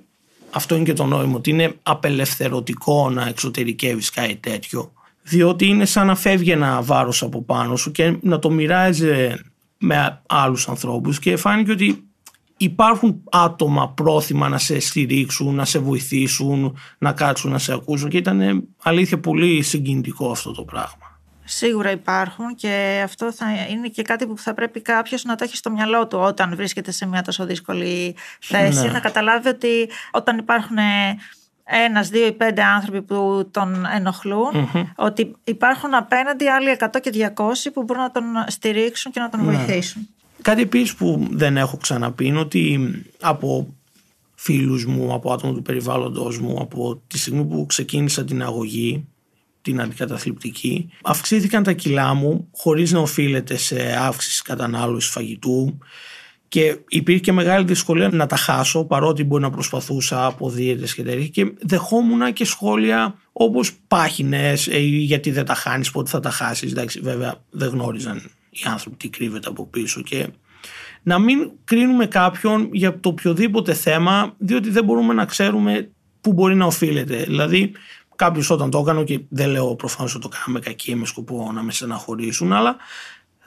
αυτό 0.50 0.76
είναι 0.76 0.84
και 0.84 0.94
το 0.94 1.06
νόημα, 1.06 1.36
ότι 1.36 1.50
είναι 1.50 1.74
απελευθερωτικό 1.84 3.10
να 3.10 3.28
εξωτερικεύεις 3.28 4.10
κάτι 4.10 4.36
τέτοιο 4.36 4.94
διότι 5.24 5.66
είναι 5.66 5.86
σαν 5.86 6.08
να 6.08 6.16
φεύγει 6.16 6.52
ένα 6.52 6.82
βάρος 6.82 7.24
από 7.24 7.44
πάνω 7.44 7.76
σου 7.76 7.92
και 7.92 8.18
να 8.22 8.40
το 8.40 8.50
μοιράζει 8.50 9.34
με 9.78 10.22
άλλους 10.28 10.68
ανθρώπους 10.68 11.20
και 11.20 11.36
φάνηκε 11.36 11.72
ότι 11.72 12.13
υπάρχουν 12.58 13.24
άτομα 13.32 13.90
πρόθυμα 13.90 14.50
να 14.50 14.58
σε 14.58 14.80
στηρίξουν, 14.80 15.56
να 15.56 15.66
σε 15.66 15.80
βοηθήσουν, 15.80 16.78
να 16.98 17.12
κάτσουν 17.12 17.52
να 17.52 17.58
σε 17.58 17.74
ακούσουν 17.74 18.10
και 18.10 18.18
ήταν 18.18 18.68
αλήθεια 18.84 19.20
πολύ 19.20 19.62
συγκινητικό 19.62 20.32
αυτό 20.32 20.52
το 20.52 20.64
πράγμα. 20.64 21.12
Σίγουρα 21.46 21.92
υπάρχουν 21.92 22.56
και 22.56 23.02
αυτό 23.04 23.32
θα 23.32 23.46
είναι 23.70 23.88
και 23.88 24.02
κάτι 24.02 24.28
που 24.28 24.38
θα 24.38 24.54
πρέπει 24.54 24.82
κάποιος 24.82 25.24
να 25.24 25.36
το 25.36 25.44
έχει 25.44 25.56
στο 25.56 25.72
μυαλό 25.72 26.08
του 26.08 26.20
όταν 26.20 26.56
βρίσκεται 26.56 26.92
σε 26.92 27.06
μια 27.06 27.22
τόσο 27.22 27.46
δύσκολη 27.46 28.16
θέση. 28.40 28.86
Ναι. 28.86 28.92
Να 28.92 29.00
καταλάβει 29.00 29.48
ότι 29.48 29.90
όταν 30.12 30.38
υπάρχουν 30.38 30.78
ένας, 31.64 32.10
δύο 32.10 32.28
ή 32.28 32.32
πέντε 32.32 32.64
άνθρωποι 32.64 33.02
που 33.02 33.50
τον 33.52 33.86
ενοχλουν 33.94 34.70
ότι 34.96 35.36
υπάρχουν 35.44 35.94
απέναντι 35.94 36.48
άλλοι 36.48 36.78
100 36.80 36.88
και 37.02 37.32
200 37.36 37.70
που 37.74 37.84
μπορούν 37.84 38.04
να 38.04 38.12
τον 38.12 38.24
στηρίξουν 38.48 39.12
και 39.12 39.20
να 39.20 39.30
τον 39.30 39.44
βοηθήσουν. 39.44 40.08
Κάτι 40.44 40.62
επίσης 40.62 40.96
που 40.96 41.28
δεν 41.32 41.58
έχω 41.58 41.78
ξαναπεί 41.78 42.26
είναι 42.26 42.40
ότι 42.40 42.80
από 43.20 43.74
φίλους 44.36 44.86
μου, 44.86 45.14
από 45.14 45.34
άτομα 45.34 45.54
του 45.54 45.62
περιβάλλοντος 45.62 46.40
μου, 46.40 46.58
από 46.60 47.02
τη 47.08 47.18
στιγμή 47.18 47.46
που 47.46 47.66
ξεκίνησα 47.66 48.24
την 48.24 48.44
αγωγή, 48.44 49.08
την 49.62 49.82
αντικαταθλιπτική, 49.82 50.90
αυξήθηκαν 51.04 51.64
τα 51.64 51.72
κιλά 51.72 52.14
μου 52.14 52.48
χωρίς 52.52 52.92
να 52.92 53.00
οφείλεται 53.00 53.58
σε 53.58 53.96
αύξηση 54.00 54.42
κατανάλωσης 54.42 55.12
φαγητού 55.12 55.78
και 56.48 56.78
υπήρχε 56.88 57.22
και 57.22 57.32
μεγάλη 57.32 57.66
δυσκολία 57.66 58.10
να 58.10 58.26
τα 58.26 58.36
χάσω 58.36 58.84
παρότι 58.86 59.24
μπορεί 59.24 59.42
να 59.42 59.50
προσπαθούσα 59.50 60.26
από 60.26 60.50
δίαιτες 60.50 60.94
και 60.94 61.04
τέτοια. 61.04 61.28
Και 61.28 61.54
δεχόμουν 61.62 62.34
και 62.34 62.46
σχόλια 62.46 63.16
όπως 63.32 63.74
πάχινες 63.88 64.68
ε, 64.68 64.78
γιατί 64.80 65.32
δεν 65.32 65.46
τα 65.46 65.54
χάνεις 65.54 65.92
πότε 65.92 66.10
θα 66.10 66.20
τα 66.20 66.30
χάσεις 66.30 66.72
εντάξει 66.72 67.00
βέβαια 67.00 67.44
δεν 67.50 67.70
γνώριζαν 67.70 68.32
οι 68.54 68.64
άνθρωποι 68.66 68.98
τι 68.98 69.10
κρύβεται 69.10 69.50
από 69.50 69.66
πίσω 69.66 70.02
και 70.02 70.28
να 71.04 71.20
μην 71.20 71.52
κρίνουμε 71.64 72.06
κάποιον 72.06 72.70
για 72.72 73.00
το 73.00 73.10
οποιοδήποτε 73.10 73.74
θέμα 73.74 74.34
διότι 74.38 74.70
δεν 74.70 74.84
μπορούμε 74.84 75.14
να 75.14 75.26
ξέρουμε 75.26 75.92
πού 76.22 76.34
μπορεί 76.34 76.56
να 76.56 76.66
οφείλεται 76.66 77.24
δηλαδή 77.24 77.72
κάποιος 78.16 78.50
όταν 78.50 78.70
το 78.70 78.80
έκανε 78.80 79.04
και 79.04 79.20
δεν 79.30 79.50
λέω 79.50 79.76
προφανώς 79.76 80.16
ότι 80.16 80.30
το 80.30 80.36
κάναμε 80.38 80.60
κακή 80.60 80.96
με 80.96 81.06
σκοπό 81.06 81.52
να 81.54 81.64
με 81.64 81.72
στεναχωρήσουν 81.72 82.54
αλλά 82.54 82.78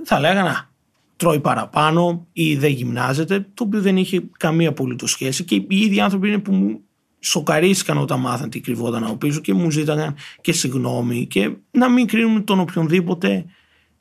θα 0.04 0.20
λέγανε 0.20 0.48
«Α, 0.48 0.68
τρώει 1.16 1.40
παραπάνω 1.40 2.26
ή 2.32 2.56
δεν 2.56 2.70
γυμνάζεται, 2.70 3.46
το 3.54 3.64
οποίο 3.64 3.80
δεν 3.80 3.96
είχε 3.96 4.22
καμία 4.38 4.68
απολύτως 4.68 5.10
σχέση. 5.10 5.44
Και 5.44 5.54
οι 5.54 5.66
ίδιοι 5.68 6.00
άνθρωποι 6.00 6.28
είναι 6.28 6.38
που 6.38 6.52
μου 6.52 6.80
σοκαρίστηκαν 7.20 7.98
όταν 7.98 8.20
μάθαν 8.20 8.50
τι 8.50 8.60
κρυβόταν 8.60 9.04
από 9.04 9.16
πίσω 9.16 9.40
και 9.40 9.54
μου 9.54 9.70
ζήταγαν 9.70 10.14
και 10.40 10.52
συγγνώμη 10.52 11.26
και 11.26 11.50
να 11.70 11.88
μην 11.88 12.06
κρίνουμε 12.06 12.40
τον 12.40 12.60
οποιονδήποτε 12.60 13.44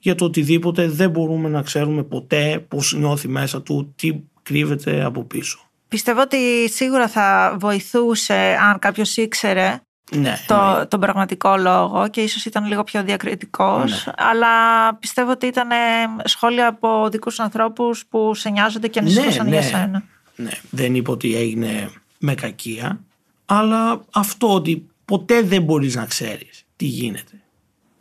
για 0.06 0.16
το 0.16 0.26
οτιδήποτε 0.26 0.88
δεν 0.88 1.10
μπορούμε 1.10 1.50
να 1.50 1.62
ξέρουμε 1.62 2.04
ποτέ 2.04 2.66
πώς 2.68 2.94
νιώθει 2.98 3.28
μέσα 3.28 3.62
του, 3.62 3.94
τι 3.96 4.14
κρύβεται 4.44 5.04
από 5.04 5.24
πίσω. 5.24 5.60
Πιστεύω 5.88 6.22
ότι 6.22 6.70
σίγουρα 6.70 7.08
θα 7.08 7.56
βοηθούσε 7.60 8.34
αν 8.62 8.80
κάποιος 8.80 9.18
ήξερε 9.18 9.80
Ναι, 10.16 10.34
το, 10.48 10.86
τον 10.88 11.00
πραγματικό 11.00 11.58
λόγο 11.58 12.08
και 12.10 12.22
ίσως 12.22 12.46
ήταν 12.46 12.66
λίγο 12.66 12.84
πιο 12.84 13.04
διακριτικός 13.04 14.06
Ναι. 14.06 14.12
αλλά 14.18 14.48
πιστεύω 14.96 15.32
ότι 15.32 15.46
ήταν 15.46 15.72
ε, 15.72 15.76
σχόλια 16.24 16.68
από 16.68 17.10
δικούς 17.12 17.40
ανθρώπους 17.40 18.06
που 18.10 18.34
σε 18.36 18.50
νοιάζονται 18.50 18.88
και 18.88 19.00
ανησυχούσαν 19.00 19.48
για 19.48 19.62
σένα. 19.62 20.04
ναι, 20.36 20.52
δεν 20.70 20.96
είπα 20.96 21.12
ότι 21.12 21.36
έγινε 21.36 21.90
με 22.20 22.34
κακία, 22.36 23.00
αλλά 23.46 24.02
αυτό 24.14 24.54
ότι 24.54 24.88
ποτέ 25.06 25.42
δεν 25.42 25.62
μπορείς 25.62 25.96
να 25.96 26.06
ξέρεις 26.06 26.64
τι 26.76 26.86
γίνεται. 26.86 27.40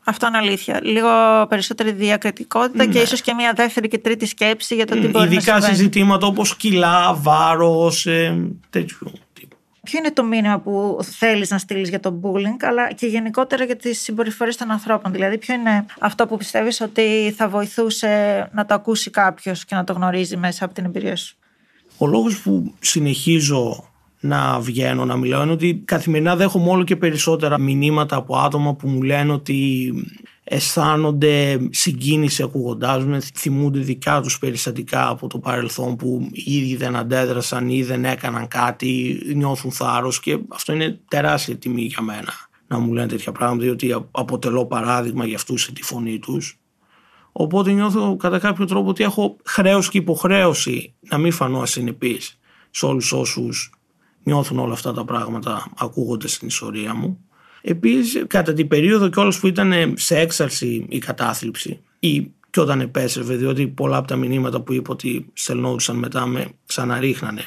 Αυτό 0.04 0.26
είναι 0.26 0.36
αλήθεια. 0.36 0.80
Λίγο 0.82 1.08
περισσότερη 1.48 1.92
διακριτικότητα 1.92 2.86
και 2.86 2.98
ίσως 2.98 3.20
και 3.20 3.34
μια 3.34 3.52
δεύτερη 3.56 3.88
και 3.88 3.98
τρίτη 3.98 4.26
σκέψη 4.26 4.74
για 4.74 4.86
το 4.86 4.94
τι 4.94 5.06
μπορεί 5.08 5.28
Ναι. 5.28 5.34
Ειδικά 5.34 5.52
να 5.52 5.60
σε 5.60 5.66
συμβαίνει. 5.66 5.84
ζητήματα 5.84 6.26
όπως 6.26 6.56
κιλά, 6.56 7.14
βάρος, 7.14 8.06
ε, 8.06 8.46
τέτοιου 8.70 9.12
τύπου. 9.32 9.56
Ποιο 9.82 9.98
είναι 9.98 10.10
το 10.12 10.24
μήνυμα 10.24 10.58
που 10.58 10.98
θέλεις 11.02 11.50
να 11.50 11.58
στείλεις 11.58 11.88
για 11.88 12.00
το 12.00 12.20
bullying, 12.22 12.56
αλλά 12.60 12.92
και 12.92 13.06
γενικότερα 13.06 13.64
για 13.64 13.76
τις 13.76 14.00
συμπεριφορές 14.00 14.56
των 14.56 14.70
ανθρώπων; 14.70 15.12
Δηλαδή, 15.12 15.38
ποιο 15.38 15.54
είναι 15.54 15.86
αυτό 16.00 16.26
που 16.26 16.36
πιστεύεις 16.36 16.80
ότι 16.80 17.34
θα 17.36 17.48
βοηθούσε 17.48 18.48
να 18.52 18.64
το 18.66 18.74
ακούσει 18.74 19.10
κάποιος 19.10 19.64
και 19.64 19.74
να 19.74 19.84
το 19.84 19.92
γνωρίζει 19.92 20.36
μέσα 20.36 20.64
από 20.64 20.74
την 20.74 20.84
εμπειρία 20.84 21.16
σου; 21.16 21.36
Ο 21.98 22.06
λόγος 22.06 22.40
που 22.40 22.74
συνεχίζω 22.80 23.88
να 24.24 24.60
βγαίνω, 24.60 25.04
να 25.04 25.16
μιλάω, 25.16 25.42
είναι 25.42 25.52
ότι 25.52 25.82
καθημερινά 25.84 26.36
δέχομαι 26.36 26.70
όλο 26.70 26.84
και 26.84 26.96
περισσότερα 26.96 27.58
μηνύματα 27.58 28.16
από 28.16 28.36
άτομα 28.36 28.74
που 28.74 28.88
μου 28.88 29.02
λένε 29.02 29.32
ότι 29.32 29.92
αισθάνονται 30.44 31.58
συγκίνηση 31.70 32.42
ακούγοντάς 32.42 33.04
με, 33.04 33.20
θυμούνται 33.34 33.78
δικά 33.78 34.20
τους 34.20 34.38
περιστατικά 34.38 35.08
από 35.08 35.26
το 35.26 35.38
παρελθόν 35.38 35.96
που 35.96 36.28
οι 36.32 36.56
ίδιοι 36.56 36.76
δεν 36.76 36.96
αντέδρασαν 36.96 37.68
ή 37.68 37.82
δεν 37.82 38.04
έκαναν 38.04 38.48
κάτι, 38.48 39.20
νιώθουν 39.34 39.72
θάρρος 39.72 40.20
και 40.20 40.38
αυτό 40.48 40.72
είναι 40.72 40.98
τεράστια 41.08 41.56
τιμή 41.56 41.82
για 41.82 42.02
μένα 42.02 42.32
να 42.66 42.78
μου 42.78 42.92
λένε 42.92 43.06
τέτοια 43.06 43.32
πράγματα 43.32 43.62
διότι 43.62 44.06
αποτελώ 44.10 44.66
παράδειγμα 44.66 45.26
για 45.26 45.36
αυτούς 45.36 45.62
σε 45.62 45.72
τη 45.72 45.82
φωνή 45.82 46.18
τους. 46.18 46.58
Οπότε 47.32 47.72
νιώθω 47.72 48.16
κατά 48.16 48.38
κάποιο 48.38 48.64
τρόπο 48.64 48.88
ότι 48.88 49.04
έχω 49.04 49.36
χρέος 49.44 49.88
και 49.88 49.98
υποχρέωση 49.98 50.94
να 51.00 51.18
μην 51.18 51.32
φανώ 51.32 51.60
ασυνεπής 51.60 52.38
σε 52.70 52.86
όλους 52.86 53.12
όσους 53.12 53.72
νιώθουν 54.24 54.58
όλα 54.58 54.72
αυτά 54.72 54.92
τα 54.92 55.04
πράγματα 55.04 55.72
ακούγοντας 55.78 56.38
την 56.38 56.48
ιστορία 56.48 56.94
μου. 56.94 57.18
Επίσης, 57.62 58.24
κατά 58.26 58.52
την 58.52 58.68
περίοδο 58.68 59.08
κιόλας 59.08 59.38
που 59.38 59.46
ήταν 59.46 59.72
σε 59.96 60.18
έξαρση 60.18 60.86
η 60.88 60.98
κατάθλιψη 60.98 61.80
ή 61.98 62.30
και 62.50 62.60
όταν 62.60 62.80
επέστρεφε, 62.80 63.34
διότι 63.34 63.68
πολλά 63.68 63.96
από 63.96 64.06
τα 64.06 64.16
μηνύματα 64.16 64.60
που 64.60 64.72
είπα 64.72 64.92
ότι 64.92 65.26
στελνόντουσαν 65.32 65.96
μετά 65.96 66.26
με 66.26 66.46
ξαναρίχνανε, 66.66 67.42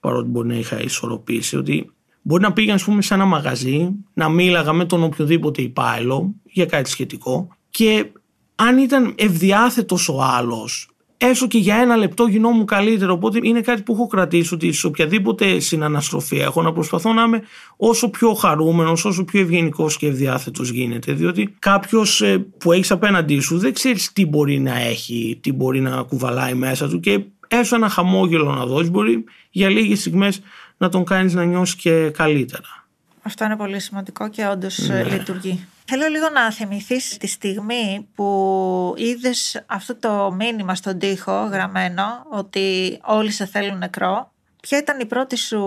παρότι 0.00 0.28
μπορεί 0.28 0.48
να 0.48 0.54
είχα 0.54 0.82
ισορροπήσει, 0.82 1.56
ότι 1.56 1.92
μπορεί 2.22 2.42
να 2.42 2.52
πήγαν, 2.52 2.74
ας 2.74 2.84
πούμε, 2.84 3.02
σε 3.02 3.14
ένα 3.14 3.24
μαγαζί, 3.24 3.90
να 4.14 4.28
μίλαγα 4.28 4.72
με 4.72 4.84
τον 4.84 5.02
οποιοδήποτε 5.02 5.62
υπάλληλο 5.62 6.34
για 6.44 6.66
κάτι 6.66 6.90
σχετικό 6.90 7.48
και 7.70 8.06
αν 8.54 8.78
ήταν 8.78 9.14
ευδιάθετος 9.16 10.08
ο 10.08 10.22
άλλος 10.22 10.90
έστω 11.30 11.46
και 11.46 11.58
για 11.58 11.76
ένα 11.76 11.96
λεπτό 11.96 12.26
γινόμουν 12.26 12.66
καλύτερο. 12.66 13.12
Οπότε 13.12 13.38
είναι 13.42 13.60
κάτι 13.60 13.82
που 13.82 13.92
έχω 13.92 14.06
κρατήσει 14.06 14.54
ότι 14.54 14.72
σε 14.72 14.86
οποιαδήποτε 14.86 15.58
συναναστροφή 15.58 16.36
έχω 16.38 16.62
να 16.62 16.72
προσπαθώ 16.72 17.12
να 17.12 17.22
είμαι 17.22 17.42
όσο 17.76 18.08
πιο 18.10 18.34
χαρούμενος, 18.34 19.04
όσο 19.04 19.24
πιο 19.24 19.40
ευγενικός 19.40 19.96
και 19.96 20.06
ευδιάθετο 20.06 20.62
γίνεται. 20.62 21.12
Διότι 21.12 21.54
κάποιος 21.58 22.22
που 22.58 22.72
έχεις 22.72 22.90
απέναντί 22.90 23.40
σου 23.40 23.58
δεν 23.58 23.72
ξέρεις 23.72 24.12
τι 24.12 24.26
μπορεί 24.26 24.58
να 24.58 24.78
έχει, 24.80 25.38
τι 25.42 25.52
μπορεί 25.52 25.80
να 25.80 26.02
κουβαλάει 26.02 26.54
μέσα 26.54 26.88
του 26.88 27.00
και 27.00 27.20
έστω 27.48 27.76
ένα 27.76 27.88
χαμόγελο 27.88 28.52
να 28.52 28.66
δώσεις 28.66 28.90
μπορεί 28.90 29.24
για 29.50 29.68
λίγες 29.68 29.98
στιγμές 30.00 30.40
να 30.76 30.88
τον 30.88 31.04
κάνεις 31.04 31.34
να 31.34 31.44
νιώσεις 31.44 31.74
και 31.74 32.10
καλύτερα. 32.10 32.86
Αυτό 33.22 33.44
είναι 33.44 33.56
πολύ 33.56 33.80
σημαντικό 33.80 34.28
και 34.28 34.46
όντως 34.52 34.78
Ναι. 34.78 35.02
λειτουργεί. 35.04 35.66
Θέλω 35.84 36.08
λίγο 36.08 36.28
να 36.28 36.52
θυμηθείς 36.52 37.16
τη 37.16 37.26
στιγμή 37.26 38.08
που 38.14 38.94
είδες 38.96 39.64
αυτό 39.66 39.96
το 39.96 40.32
μήνυμα 40.32 40.74
στον 40.74 40.98
τοίχο 40.98 41.32
γραμμένο 41.32 42.04
ότι 42.30 42.98
όλοι 43.04 43.30
σε 43.30 43.46
θέλουν 43.46 43.78
νεκρό. 43.78 44.32
Ποια 44.60 44.78
ήταν 44.78 45.00
η 45.00 45.06
πρώτη 45.06 45.36
σου, 45.36 45.60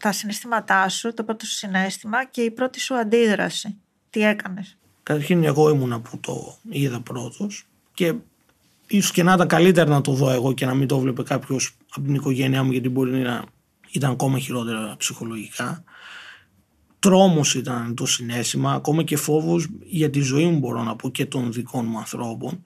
τα 0.00 0.12
συναισθήματά 0.12 0.88
σου, 0.88 1.14
το 1.14 1.22
πρώτο 1.22 1.46
σου 1.46 1.52
συνέστημα 1.52 2.24
και 2.24 2.42
η 2.42 2.50
πρώτη 2.50 2.80
σου 2.80 2.94
αντίδραση; 2.94 3.76
Τι 4.10 4.22
έκανες; 4.22 4.76
Καταρχήν 5.02 5.44
εγώ 5.44 5.68
ήμουνα 5.68 6.00
που 6.00 6.18
το 6.18 6.56
είδα 6.68 7.00
πρώτος 7.00 7.66
και 7.94 8.14
ίσως 8.86 9.10
και 9.10 9.22
να 9.22 9.32
ήταν 9.32 9.48
καλύτερα 9.48 9.90
να 9.90 10.00
το 10.00 10.12
δω 10.12 10.30
εγώ 10.30 10.52
και 10.52 10.66
να 10.66 10.74
μην 10.74 10.88
το 10.88 10.98
βλέπει 10.98 11.22
κάποιος 11.22 11.76
από 11.94 12.06
την 12.06 12.14
οικογένειά 12.14 12.62
μου 12.62 12.72
γιατί 12.72 12.88
μπορεί 12.88 13.10
να 13.10 13.44
ήταν 13.90 14.10
ακόμα 14.10 14.38
χειρότερα 14.38 14.94
ψυχολογικά. 14.98 15.84
Τρόμος 17.02 17.54
ήταν 17.54 17.94
το 17.94 18.06
συνέστημα, 18.06 18.72
ακόμα 18.72 19.02
και 19.02 19.16
φόβος 19.16 19.68
για 19.84 20.10
τη 20.10 20.20
ζωή 20.20 20.44
μου 20.44 20.58
μπορώ 20.58 20.82
να 20.82 20.96
πω 20.96 21.10
και 21.10 21.26
των 21.26 21.52
δικών 21.52 21.86
μου 21.86 21.98
ανθρώπων. 21.98 22.62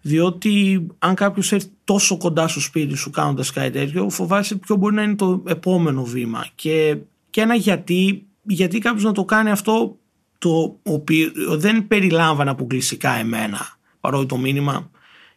Διότι 0.00 0.86
αν 0.98 1.14
κάποιος 1.14 1.52
έρθει 1.52 1.68
τόσο 1.84 2.16
κοντά 2.16 2.48
στο 2.48 2.60
σπίτι 2.60 2.96
σου 2.96 3.10
κάνοντας 3.10 3.50
κάτι 3.50 3.70
τέτοιο, 3.70 4.10
φοβάσαι 4.10 4.56
ποιο 4.56 4.76
μπορεί 4.76 4.94
να 4.94 5.02
είναι 5.02 5.14
το 5.14 5.42
επόμενο 5.46 6.04
βήμα. 6.04 6.46
Και, 6.54 6.96
και 7.30 7.40
ένα 7.40 7.54
γιατί, 7.54 8.26
γιατί 8.42 8.78
κάποιος 8.78 9.04
να 9.04 9.12
το 9.12 9.24
κάνει 9.24 9.50
αυτό 9.50 9.96
το 10.38 10.78
οποίο 10.82 11.32
δεν 11.56 11.86
περιλάμβανε 11.86 12.50
αποκλειστικά 12.50 13.10
εμένα. 13.12 13.78
Παρότι 14.00 14.26
το 14.26 14.36
μήνυμα 14.36 14.90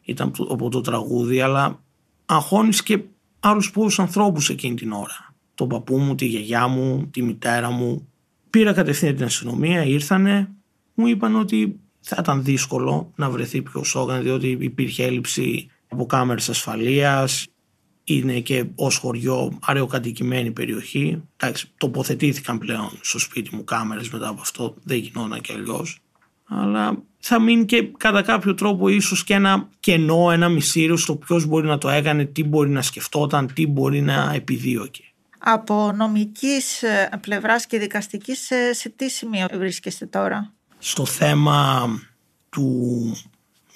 ήταν 0.03 0.31
από 0.49 0.69
το 0.69 0.81
τραγούδι, 0.81 1.41
αλλά 1.41 1.81
αγχώνεις 2.25 2.84
και 2.84 3.01
άλλους 3.39 3.71
πολλούς 3.71 3.99
ανθρώπους 3.99 4.49
εκείνη 4.49 4.75
την 4.75 4.91
ώρα. 4.91 5.34
Τον 5.55 5.67
παππού 5.67 5.97
μου, 5.97 6.15
τη 6.15 6.25
γιαγιά 6.25 6.67
μου, 6.67 7.08
τη 7.12 7.21
μητέρα 7.21 7.71
μου. 7.71 8.08
Πήρα 8.56 8.74
κατευθείαν 8.74 9.15
την 9.15 9.26
αστυνομία, 9.26 9.84
ήρθανε, 9.84 10.50
μου 10.94 11.08
είπαν 11.08 11.36
ότι 11.36 11.80
θα 12.00 12.18
ήταν 12.20 12.44
δύσκολο 12.44 13.12
να 13.15 13.30
βρεθεί 13.30 13.62
ποιο 13.62 13.84
σόγανε, 13.84 14.22
διότι 14.22 14.58
υπήρχε 14.60 15.04
έλλειψη 15.04 15.68
από 15.88 16.06
κάμερες 16.06 16.50
ασφαλείας, 16.50 17.48
είναι 18.04 18.39
και 18.39 18.65
ως 18.76 18.98
χωριό 18.98 19.58
αραιοκατοικημένη 19.62 20.52
περιοχή. 20.52 21.24
Εντάξει, 21.38 21.72
τοποθετήθηκαν 21.78 22.58
πλέον 22.58 22.89
στο 23.02 23.20
σπίτι 23.20 23.56
μου 23.56 23.63
κάμερες 23.63 24.10
μετά 24.10 24.28
από 24.28 24.41
αυτό, 24.41 24.76
δεν 24.84 24.98
γινόταν 24.98 25.41
και 25.41 25.54
αλλιώς. 25.54 26.00
Αλλά 26.46 27.04
θα 27.18 27.41
μείνει 27.41 27.65
και 27.65 27.91
κατά 27.98 28.22
κάποιο 28.22 28.54
τρόπο 28.54 28.88
ίσως 28.88 29.24
και 29.24 29.34
ένα 29.34 29.70
κενό, 29.80 30.32
ένα 30.32 30.50
μυστήριο 30.50 30.98
στο 30.98 31.15
ποιος 31.15 31.46
μπορεί 31.46 31.68
να 31.68 31.78
το 31.78 31.89
έκανε, 31.89 32.26
τι 32.26 32.44
μπορεί 32.44 32.70
να 32.70 32.82
σκεφτόταν, 32.82 33.54
τι 33.54 33.68
μπορεί 33.68 34.02
να 34.02 34.32
επιδίωκε. 34.34 35.04
Από 35.47 35.91
νομικής 35.95 36.84
ε, 36.84 37.10
πλευράς 37.21 37.65
και 37.65 37.79
δικαστικής 37.79 38.39
σε, 38.39 38.73
σε 38.73 38.89
τι 38.89 39.10
σημείο 39.10 39.47
βρίσκεστε 39.53 40.05
τώρα; 40.05 40.53
Στο 40.77 41.05
θέμα 41.05 41.88
του 42.49 43.15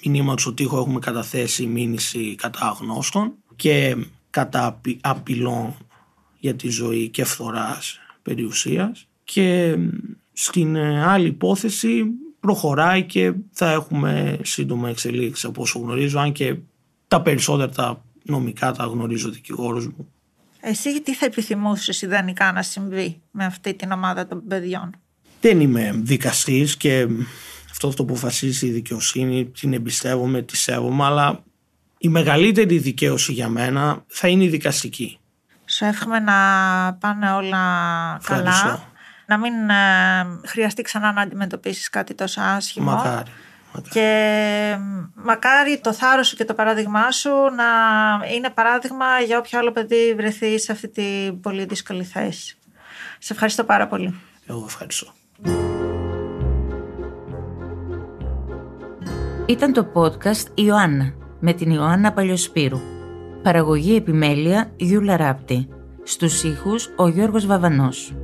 μηνύματος 0.04 0.46
ότι 0.46 0.64
έχουμε 0.64 0.98
καταθέσει 0.98 1.66
μήνυση 1.66 2.34
κατά 2.34 2.66
αγνώστων 2.66 3.32
και 3.56 3.96
κατά 4.30 4.66
απει- 4.66 5.00
απειλών 5.02 5.76
για 6.38 6.54
τη 6.54 6.68
ζωή 6.68 7.08
και 7.08 7.24
φθοράς 7.24 7.98
περιουσίας 8.22 9.06
και 9.24 9.76
στην 10.32 10.76
ε, 10.76 11.04
άλλη 11.04 11.26
υπόθεση 11.26 12.04
προχωράει 12.40 13.02
και 13.02 13.32
θα 13.52 13.70
έχουμε 13.70 14.38
σύντομα 14.42 14.88
εξελίξεις 14.88 15.44
από 15.44 15.62
όσο 15.62 15.78
γνωρίζω 15.78 16.18
αν 16.18 16.32
και 16.32 16.56
τα 17.08 17.22
περισσότερα 17.22 17.70
τα 17.70 18.04
νομικά 18.22 18.72
τα 18.72 18.84
γνωρίζω 18.84 19.28
ο 19.28 19.32
δικηγόρος 19.32 19.86
μου. 19.86 20.08
Εσύ 20.60 21.02
τι 21.02 21.14
θα 21.14 21.26
επιθυμούσες 21.26 22.02
ιδανικά 22.02 22.52
να 22.52 22.62
συμβεί 22.62 23.20
με 23.30 23.44
αυτή 23.44 23.74
την 23.74 23.92
ομάδα 23.92 24.26
των 24.26 24.46
παιδιών; 24.48 24.96
Δεν 25.40 25.60
είμαι 25.60 25.90
δικαστής 25.94 26.76
και 26.76 27.06
αυτό 27.70 27.88
το 27.88 28.02
αποφασίζει 28.02 28.66
η 28.66 28.70
δικαιοσύνη, 28.70 29.46
την 29.46 29.72
εμπιστεύομαι, 29.72 30.42
τη 30.42 30.56
σέβομαι, 30.56 31.04
αλλά 31.04 31.42
η 31.98 32.08
μεγαλύτερη 32.08 32.78
δικαίωση 32.78 33.32
για 33.32 33.48
μένα 33.48 34.04
θα 34.06 34.28
είναι 34.28 34.44
η 34.44 34.48
δικαστική. 34.48 35.18
Σου 35.64 35.84
εύχομαι 35.84 36.18
να 36.18 36.32
πάνε 37.00 37.32
όλα 37.32 37.58
καλά. 38.24 38.48
Ευχαριστώ. 38.48 38.88
Να 39.26 39.38
μην 39.38 39.70
ε, 39.70 40.46
χρειαστεί 40.46 40.82
ξανά 40.82 41.12
να 41.12 41.20
αντιμετωπίσεις 41.20 41.88
κάτι 41.90 42.14
τόσο 42.14 42.40
άσχημο. 42.40 42.90
Μακάρι. 42.90 43.30
Μακάρι. 43.74 43.88
Και 43.90 44.76
μ, 44.78 45.04
μακάρι 45.14 45.80
το 45.80 45.92
θάρρος 45.92 46.28
σου 46.28 46.36
και 46.36 46.44
το 46.44 46.54
παράδειγμά 46.54 47.10
σου 47.10 47.30
να 47.30 47.64
είναι 48.34 48.50
παράδειγμα 48.50 49.06
για 49.26 49.38
όποιο 49.38 49.58
άλλο 49.58 49.72
παιδί 49.72 50.14
βρεθεί 50.16 50.58
σε 50.58 50.72
αυτή 50.72 50.88
την 50.88 51.40
πολύ 51.40 51.64
δύσκολη 51.64 52.04
θέση. 52.04 52.56
Σε 53.18 53.32
ευχαριστώ 53.32 53.64
πάρα 53.64 53.86
πολύ. 53.86 54.20
Εγώ 54.46 54.64
ευχαριστώ. 54.66 55.12
Ήταν 59.46 59.72
το 59.72 59.86
podcast 59.94 60.46
Ιωάννα. 60.54 61.14
με 61.40 61.52
την 61.52 61.70
Ιωάννα 61.70 62.12
Παλιοσπύρου. 62.12 62.80
Παραγωγή 63.42 63.96
επιμέλεια 63.96 64.72
Γιούλα 64.76 65.16
Ράπτη. 65.16 65.68
Στους 66.02 66.42
ήχους 66.42 66.88
ο 66.96 67.08
Γιώργος 67.08 67.46
Βαβανός. 67.46 68.14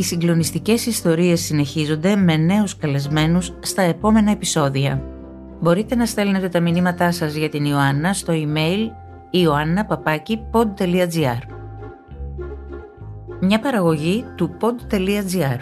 Οι 0.00 0.02
συγκλονιστικές 0.02 0.86
ιστορίες 0.86 1.40
συνεχίζονται 1.40 2.16
με 2.16 2.36
νέους 2.36 2.76
καλεσμένους 2.76 3.52
στα 3.60 3.82
επόμενα 3.82 4.30
επεισόδια. 4.30 5.02
Μπορείτε 5.60 5.94
να 5.94 6.06
στέλνετε 6.06 6.48
τα 6.48 6.60
μηνύματά 6.60 7.12
σας 7.12 7.34
για 7.34 7.48
την 7.48 7.64
Ιωάννα 7.64 8.12
στο 8.12 8.32
email 8.36 8.88
ioannapapaki.pod.gr 9.32 11.38
Μια 13.40 13.60
παραγωγή 13.60 14.24
του 14.36 14.56
pod.gr 14.60 15.58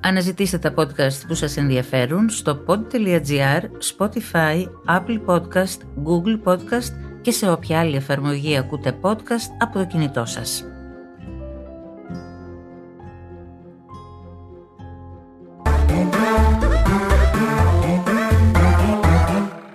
Αναζητήστε 0.00 0.58
τα 0.58 0.74
podcast 0.76 1.26
που 1.28 1.34
σας 1.34 1.56
ενδιαφέρουν 1.56 2.28
στο 2.28 2.64
pod.gr, 2.66 3.62
Spotify, 3.96 4.64
Apple 4.86 5.20
Podcast, 5.26 5.78
Google 6.04 6.40
Podcast 6.44 6.92
και 7.20 7.30
σε 7.30 7.50
όποια 7.50 7.78
άλλη 7.78 7.96
εφαρμογή 7.96 8.56
ακούτε 8.56 8.98
podcast 9.00 9.50
από 9.58 9.78
το 9.78 9.86
κινητό 9.86 10.24
σας. 10.24 10.71